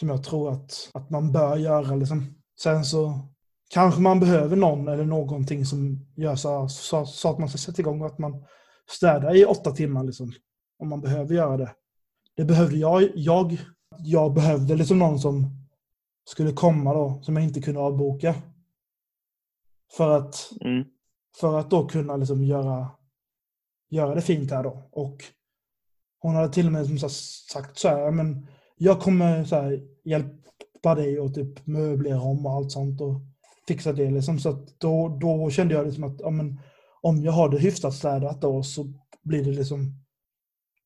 som 0.00 0.08
jag 0.08 0.24
tror 0.24 0.52
att, 0.52 0.90
att 0.94 1.10
man 1.10 1.32
bör 1.32 1.56
göra. 1.56 1.94
Liksom. 1.94 2.34
Sen 2.60 2.84
så 2.84 3.28
kanske 3.70 4.00
man 4.00 4.20
behöver 4.20 4.56
någon 4.56 4.88
eller 4.88 5.04
någonting 5.04 5.66
som 5.66 6.06
gör 6.16 6.36
så, 6.36 6.68
så, 6.68 7.06
så 7.06 7.30
att 7.30 7.38
man 7.38 7.48
ska 7.48 7.58
sätta 7.58 7.82
igång. 7.82 8.02
Att 8.02 8.18
man 8.18 8.44
städar 8.90 9.36
i 9.36 9.44
åtta 9.44 9.70
timmar. 9.70 10.04
Liksom, 10.04 10.32
om 10.78 10.88
man 10.88 11.00
behöver 11.00 11.34
göra 11.34 11.56
det. 11.56 11.72
Det 12.36 12.44
behövde 12.44 12.76
jag. 12.76 13.10
Jag, 13.14 13.58
jag 13.98 14.34
behövde 14.34 14.76
liksom 14.76 14.98
någon 14.98 15.18
som 15.18 15.63
skulle 16.24 16.52
komma 16.52 16.94
då, 16.94 17.20
som 17.22 17.36
jag 17.36 17.44
inte 17.44 17.60
kunde 17.60 17.80
avboka. 17.80 18.34
För 19.96 20.18
att, 20.18 20.52
mm. 20.60 20.84
för 21.40 21.58
att 21.58 21.70
då 21.70 21.86
kunna 21.86 22.16
liksom 22.16 22.44
göra, 22.44 22.90
göra 23.90 24.14
det 24.14 24.22
fint 24.22 24.50
här 24.50 24.62
då. 24.62 24.88
Och 24.92 25.24
hon 26.18 26.34
hade 26.34 26.52
till 26.52 26.66
och 26.66 26.72
med 26.72 26.86
som 26.86 27.10
sagt 27.50 27.78
så 27.78 27.88
här, 27.88 28.10
men 28.10 28.46
jag 28.76 29.00
kommer 29.00 29.44
så 29.44 29.56
här, 29.56 29.82
hjälpa 30.04 30.94
dig 30.94 31.20
och 31.20 31.34
typ 31.34 31.66
möblera 31.66 32.20
om 32.20 32.46
och 32.46 32.52
allt 32.52 32.72
sånt 32.72 33.00
och 33.00 33.20
fixa 33.68 33.92
det 33.92 34.10
liksom. 34.10 34.38
Så 34.38 34.48
att 34.48 34.80
då, 34.80 35.18
då 35.20 35.50
kände 35.50 35.74
jag 35.74 35.86
liksom 35.86 36.04
att 36.04 36.20
ja, 36.20 36.30
men, 36.30 36.60
om 37.00 37.22
jag 37.22 37.32
har 37.32 37.48
det 37.48 37.58
hyfsat 37.58 37.94
städat 37.94 38.40
då 38.40 38.62
så 38.62 38.86
blir 39.22 39.44
det 39.44 39.50
liksom 39.50 40.04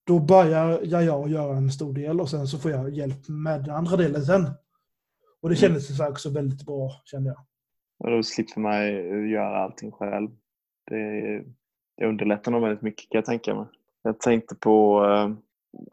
då 0.07 0.19
börjar 0.19 0.81
jag 0.85 1.31
göra 1.31 1.57
en 1.57 1.73
stor 1.73 1.93
del 1.93 2.21
och 2.21 2.31
sen 2.31 2.49
så 2.49 2.59
får 2.59 2.71
jag 2.71 2.97
hjälp 2.97 3.29
med 3.29 3.65
den 3.65 3.75
andra 3.75 3.97
delen 3.97 4.27
sen. 4.27 4.51
Och 5.43 5.49
det 5.49 5.55
mm. 5.55 5.61
kändes 5.61 6.01
mm. 6.01 6.13
också 6.13 6.31
väldigt 6.31 6.67
bra, 6.67 6.91
kände 7.05 7.31
jag. 7.31 7.39
Och 7.99 8.11
då 8.11 8.23
slipper 8.23 8.61
man 8.61 8.89
göra 9.31 9.65
allting 9.65 9.93
själv. 9.93 10.31
Det, 10.91 11.45
det 11.97 12.07
underlättar 12.07 12.53
nog 12.53 12.63
väldigt 12.63 12.83
mycket 12.83 13.11
kan 13.11 13.19
jag 13.19 13.25
tänka 13.25 13.55
mig. 13.55 13.67
Jag 14.03 14.21
tänkte 14.21 14.55
på 14.55 15.05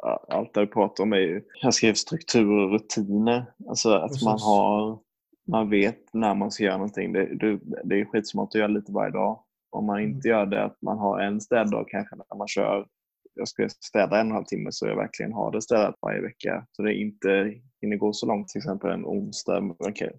äh, 0.04 0.38
allt 0.38 0.54
det 0.54 0.60
du 0.60 0.68
pratar 0.68 1.04
om 1.04 1.14
är 1.14 1.18
ju, 1.18 1.44
jag 1.62 1.74
skrev 1.74 1.94
struktur 1.94 2.50
och 2.50 2.72
rutiner. 2.72 3.46
Alltså 3.70 3.94
att 3.94 4.08
Precis. 4.08 4.24
man 4.24 4.40
har, 4.40 5.00
man 5.48 5.70
vet 5.70 6.14
när 6.14 6.36
man 6.36 6.52
ska 6.52 6.64
göra 6.64 6.78
någonting. 6.78 7.14
Det, 7.14 7.36
det, 7.36 7.60
det 7.84 8.02
är 8.02 8.06
skitsmart 8.06 8.50
att 8.50 8.56
göra 8.56 8.68
lite 8.68 8.92
varje 8.92 9.12
dag. 9.12 9.40
Om 9.70 9.86
man 9.86 10.00
inte 10.00 10.30
mm. 10.30 10.38
gör 10.38 10.46
det, 10.46 10.64
att 10.64 10.82
man 10.82 10.98
har 10.98 11.20
en 11.20 11.42
städdag 11.42 11.86
kanske 11.88 12.16
när 12.16 12.38
man 12.38 12.48
kör 12.48 12.88
jag 13.36 13.48
ska 13.48 13.70
städa 13.70 14.20
en 14.20 14.26
och 14.28 14.30
en 14.30 14.32
halv 14.32 14.46
timme 14.46 14.72
så 14.72 14.88
jag 14.88 14.96
verkligen 14.96 15.34
har 15.34 15.52
det 15.52 15.62
städat 15.62 15.96
varje 16.02 16.22
vecka. 16.22 16.66
Så 16.72 16.82
det 16.82 16.94
inte 16.94 17.54
hinner 17.82 17.98
gå 17.98 18.14
så 18.14 18.26
långt, 18.26 18.48
till 18.48 18.60
exempel 18.60 18.92
en 18.92 19.06
onsdag. 19.06 19.76
Okay. 19.80 20.12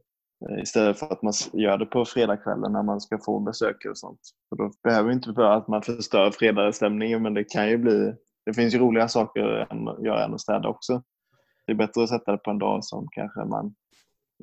Eh, 0.48 0.62
istället 0.62 0.98
för 0.98 1.12
att 1.12 1.22
man 1.22 1.32
gör 1.52 1.78
det 1.78 1.86
på 1.86 2.04
fredagskvällen 2.04 2.72
när 2.72 2.82
man 2.82 3.00
ska 3.00 3.18
få 3.18 3.40
besök 3.40 3.84
och 3.90 3.98
sånt. 3.98 4.20
För 4.48 4.56
då 4.56 4.72
behöver 4.82 5.12
inte 5.12 5.32
bara 5.32 5.54
att 5.54 5.68
man 5.68 5.82
förstör 5.82 6.30
fredagsstämningen 6.30 7.22
men 7.22 7.34
det 7.34 7.44
kan 7.44 7.68
ju 7.68 7.78
bli... 7.78 8.14
Det 8.46 8.54
finns 8.54 8.74
ju 8.74 8.78
roliga 8.78 9.08
saker 9.08 9.66
att 9.70 10.04
göra 10.04 10.24
än 10.24 10.34
att 10.34 10.40
städa 10.40 10.68
också. 10.68 11.02
Det 11.66 11.72
är 11.72 11.76
bättre 11.76 12.02
att 12.02 12.08
sätta 12.08 12.32
det 12.32 12.38
på 12.38 12.50
en 12.50 12.58
dag 12.58 12.84
som 12.84 13.08
kanske 13.10 13.44
man 13.44 13.74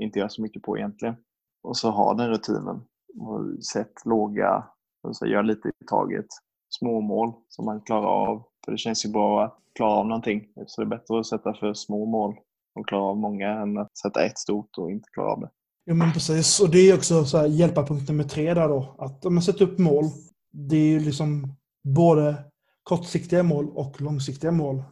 inte 0.02 0.20
gör 0.20 0.28
så 0.28 0.42
mycket 0.42 0.62
på 0.62 0.78
egentligen. 0.78 1.16
Och 1.64 1.78
så 1.78 1.92
ha 1.92 2.14
den 2.14 2.30
rutinen. 2.30 2.82
Och 3.20 3.66
sätt 3.66 4.06
låga, 4.06 4.68
alltså 5.04 5.26
gör 5.26 5.44
lite 5.44 5.70
i 5.70 5.86
taget. 5.88 6.26
Små 6.70 7.02
mål 7.02 7.34
som 7.50 7.66
man 7.66 7.82
klarar 7.82 8.08
av 8.08 8.44
för 8.65 8.71
det 8.71 8.78
känns 8.78 9.06
ju 9.06 9.10
bra 9.10 9.43
att 9.43 9.58
klara 9.76 9.91
av 9.91 10.08
någonting. 10.08 10.47
Så 10.67 10.82
det 10.82 10.88
är 10.88 10.89
bättre 10.89 11.19
att 11.19 11.28
sätta 11.28 11.54
för 11.54 11.73
små 11.73 12.06
mål 12.06 12.36
och 12.76 12.88
klara 12.88 13.04
av 13.04 13.17
många 13.17 13.49
än 13.49 13.78
att 13.78 13.97
sätta 13.97 14.26
ett 14.26 14.38
stort 14.38 14.78
och 14.78 14.91
inte 14.91 15.10
klara 15.13 15.32
av 15.32 15.39
det. 15.39 15.49
Ja 15.86 15.93
men 15.93 16.13
precis. 16.13 16.60
Och 16.60 16.69
det 16.69 16.78
är 16.78 16.95
också 16.95 17.26
så 17.26 17.38
här, 17.38 17.47
hjälparpunkt 17.47 18.10
nummer 18.10 18.23
tre 18.23 18.54
där 18.54 18.67
då. 18.67 18.95
Att 18.99 19.26
om 19.26 19.34
man 19.34 19.43
sätter 19.43 19.65
upp 19.65 19.80
mål, 19.80 20.06
det 20.52 20.76
är 20.76 20.89
ju 20.89 20.99
liksom 20.99 21.56
både 21.84 22.43
kortsiktiga 22.84 23.43
mål 23.43 23.69
och 23.69 24.02
långsiktiga 24.02 24.52
mål. 24.52 24.84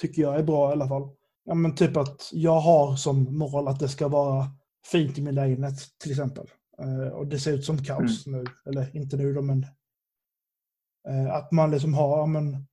tycker 0.00 0.22
jag 0.22 0.38
är 0.38 0.42
bra 0.42 0.68
i 0.68 0.72
alla 0.72 0.88
fall. 0.88 1.10
Ja, 1.44 1.54
men 1.54 1.74
typ 1.74 1.96
att 1.96 2.30
jag 2.32 2.60
har 2.60 2.96
som 2.96 3.38
mål 3.38 3.68
att 3.68 3.80
det 3.80 3.88
ska 3.88 4.08
vara 4.08 4.46
fint 4.86 5.18
i 5.18 5.22
min 5.22 5.34
lägenhet 5.34 5.78
till 6.02 6.10
exempel. 6.10 6.46
Eh, 6.82 7.12
och 7.12 7.26
det 7.26 7.38
ser 7.38 7.52
ut 7.52 7.64
som 7.64 7.84
kaos 7.84 8.26
nu. 8.26 8.44
Eller 8.66 8.96
inte 8.96 9.16
nu 9.16 9.34
då, 9.34 9.42
men 9.42 9.66
eh, 11.08 11.34
att 11.34 11.52
man 11.52 11.70
liksom 11.70 11.94
har, 11.94 12.26
men 12.26 12.66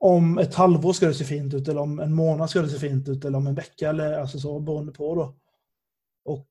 om 0.00 0.38
ett 0.38 0.54
halvår 0.54 0.92
ska 0.92 1.06
det 1.06 1.14
se 1.14 1.24
fint 1.24 1.54
ut 1.54 1.68
eller 1.68 1.80
om 1.80 1.98
en 1.98 2.14
månad 2.14 2.50
ska 2.50 2.62
det 2.62 2.68
se 2.68 2.78
fint 2.78 3.08
ut 3.08 3.24
eller 3.24 3.38
om 3.38 3.46
en 3.46 3.54
vecka 3.54 3.88
eller 3.88 4.18
alltså 4.20 4.38
så 4.38 4.60
beroende 4.60 4.92
på 4.92 5.14
då. 5.14 5.34
Och 6.24 6.48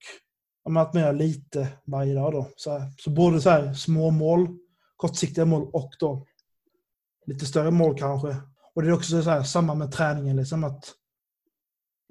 att 0.78 0.94
man 0.94 1.04
gör 1.04 1.14
lite 1.14 1.68
varje 1.86 2.14
dag 2.14 2.32
då. 2.32 2.48
Så, 2.56 2.78
här, 2.78 2.92
så 2.98 3.10
både 3.10 3.42
så 3.42 3.50
här 3.50 3.74
små 3.74 4.12
mål, 4.12 4.58
kortsiktiga 4.96 5.46
mål 5.46 5.70
och 5.74 5.90
då 6.00 6.26
lite 7.26 7.46
större 7.46 7.72
mål 7.72 7.98
kanske. 7.98 8.36
Och 8.76 8.82
det 8.82 8.88
är 8.88 8.94
också 8.94 9.22
så 9.22 9.30
här, 9.30 9.44
samma 9.44 9.76
med 9.76 9.92
träningen 9.92 10.36
liksom 10.36 10.64
att 10.64 10.96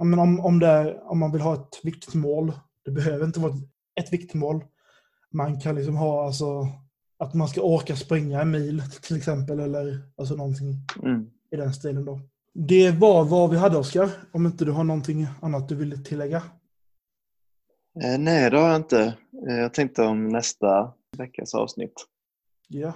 men 0.04 0.18
om, 0.18 0.40
om, 0.40 0.58
det, 0.58 1.02
om 1.04 1.18
man 1.18 1.32
vill 1.32 1.40
ha 1.40 1.54
ett 1.54 1.80
viktmål, 1.82 2.52
det 2.84 2.90
behöver 2.90 3.26
inte 3.26 3.40
vara 3.40 3.54
ett 4.00 4.12
viktmål. 4.12 4.64
Man 5.32 5.60
kan 5.60 5.74
liksom 5.74 5.96
ha 5.96 6.26
alltså 6.26 6.66
att 7.18 7.34
man 7.34 7.48
ska 7.48 7.62
orka 7.62 7.96
springa 7.96 8.40
en 8.40 8.50
mil 8.50 8.82
till 9.02 9.16
exempel 9.16 9.60
eller 9.60 9.98
alltså 10.16 10.34
någonting 10.34 10.74
Mm. 11.02 11.30
i 11.50 11.56
den 11.56 11.72
stilen 11.74 12.04
då. 12.04 12.20
Det 12.54 12.90
var 12.90 13.24
vad 13.24 13.50
vi 13.50 13.56
hade 13.56 13.78
Oskar, 13.78 14.10
om 14.32 14.46
inte 14.46 14.64
du 14.64 14.72
har 14.72 14.84
någonting 14.84 15.26
annat 15.42 15.68
du 15.68 15.74
vill 15.74 16.04
tillägga. 16.04 16.42
Eh, 18.04 18.18
nej, 18.18 18.50
det 18.50 18.58
har 18.58 18.68
jag 18.68 18.76
inte. 18.76 19.14
Eh, 19.48 19.56
jag 19.56 19.74
tänkte 19.74 20.02
om 20.02 20.28
nästa 20.28 20.92
veckas 21.16 21.54
avsnitt. 21.54 22.06
Ja. 22.68 22.92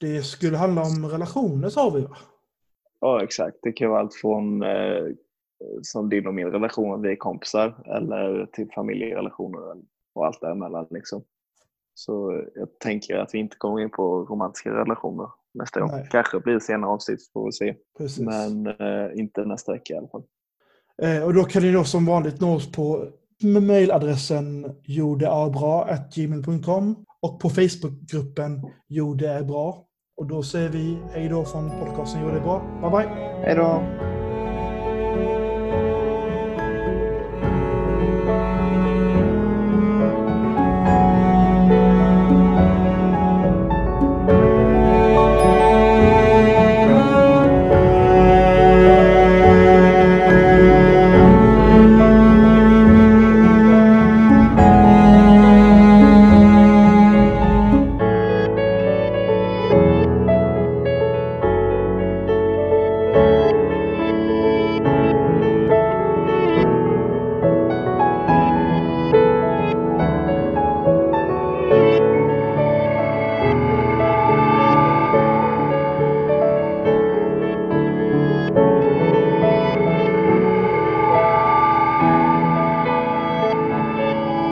Det 0.00 0.22
skulle 0.22 0.56
handla 0.56 0.82
om 0.82 1.06
relationer 1.06 1.68
sa 1.68 1.90
vi 1.90 2.00
va? 2.00 2.16
Ja, 3.00 3.22
exakt. 3.24 3.56
Det 3.62 3.72
kan 3.72 3.90
vara 3.90 4.00
allt 4.00 4.14
från 4.14 4.62
eh, 4.62 5.04
som 5.82 6.08
din 6.08 6.26
och 6.26 6.34
min 6.34 6.46
relation, 6.50 7.02
vi 7.02 7.12
är 7.12 7.16
kompisar, 7.16 7.82
eller 7.96 8.46
till 8.46 8.70
familjerelationer 8.74 9.82
och 10.14 10.26
allt 10.26 10.40
däremellan. 10.40 10.86
Liksom. 10.90 11.24
Så 11.94 12.42
jag 12.54 12.78
tänker 12.78 13.16
att 13.16 13.34
vi 13.34 13.38
inte 13.38 13.56
kommer 13.56 13.80
in 13.80 13.90
på 13.90 14.24
romantiska 14.24 14.70
relationer 14.70 15.28
nästa 15.54 15.80
gång. 15.80 15.90
Nej. 15.90 16.08
Kanske 16.10 16.40
blir 16.40 16.54
det 16.54 16.60
senare 16.60 16.90
avsnitt, 16.90 17.30
får 17.32 17.46
vi 17.46 17.52
se. 17.52 17.74
Precis. 17.98 18.24
Men 18.24 18.66
eh, 18.66 19.08
inte 19.14 19.44
nästa 19.44 19.72
vecka 19.72 19.94
i 19.94 19.96
alla 19.96 20.08
fall. 20.08 20.22
Eh, 21.02 21.24
och 21.24 21.34
då 21.34 21.44
kan 21.44 21.62
ni 21.62 21.72
då 21.72 21.84
som 21.84 22.06
vanligt 22.06 22.40
nå 22.40 22.54
oss 22.54 22.72
på 22.72 23.08
mejladressen 23.42 24.76
jordearbra.gmail.com 24.82 27.04
och 27.20 27.40
på 27.40 27.50
Facebookgruppen 27.50 28.60
Jo 28.88 29.14
det 29.14 29.28
är 29.28 29.42
bra. 29.42 29.86
Och 30.16 30.26
då 30.26 30.42
säger 30.42 30.68
vi 30.68 30.98
hej 31.10 31.28
då 31.28 31.44
från 31.44 31.70
podcasten 31.70 32.22
Jo 32.22 32.28
det 32.28 32.36
är 32.36 32.40
bra. 32.40 32.62
Bye 32.80 32.90
bye! 32.90 33.08
Hej 33.44 33.54
då! 33.54 33.82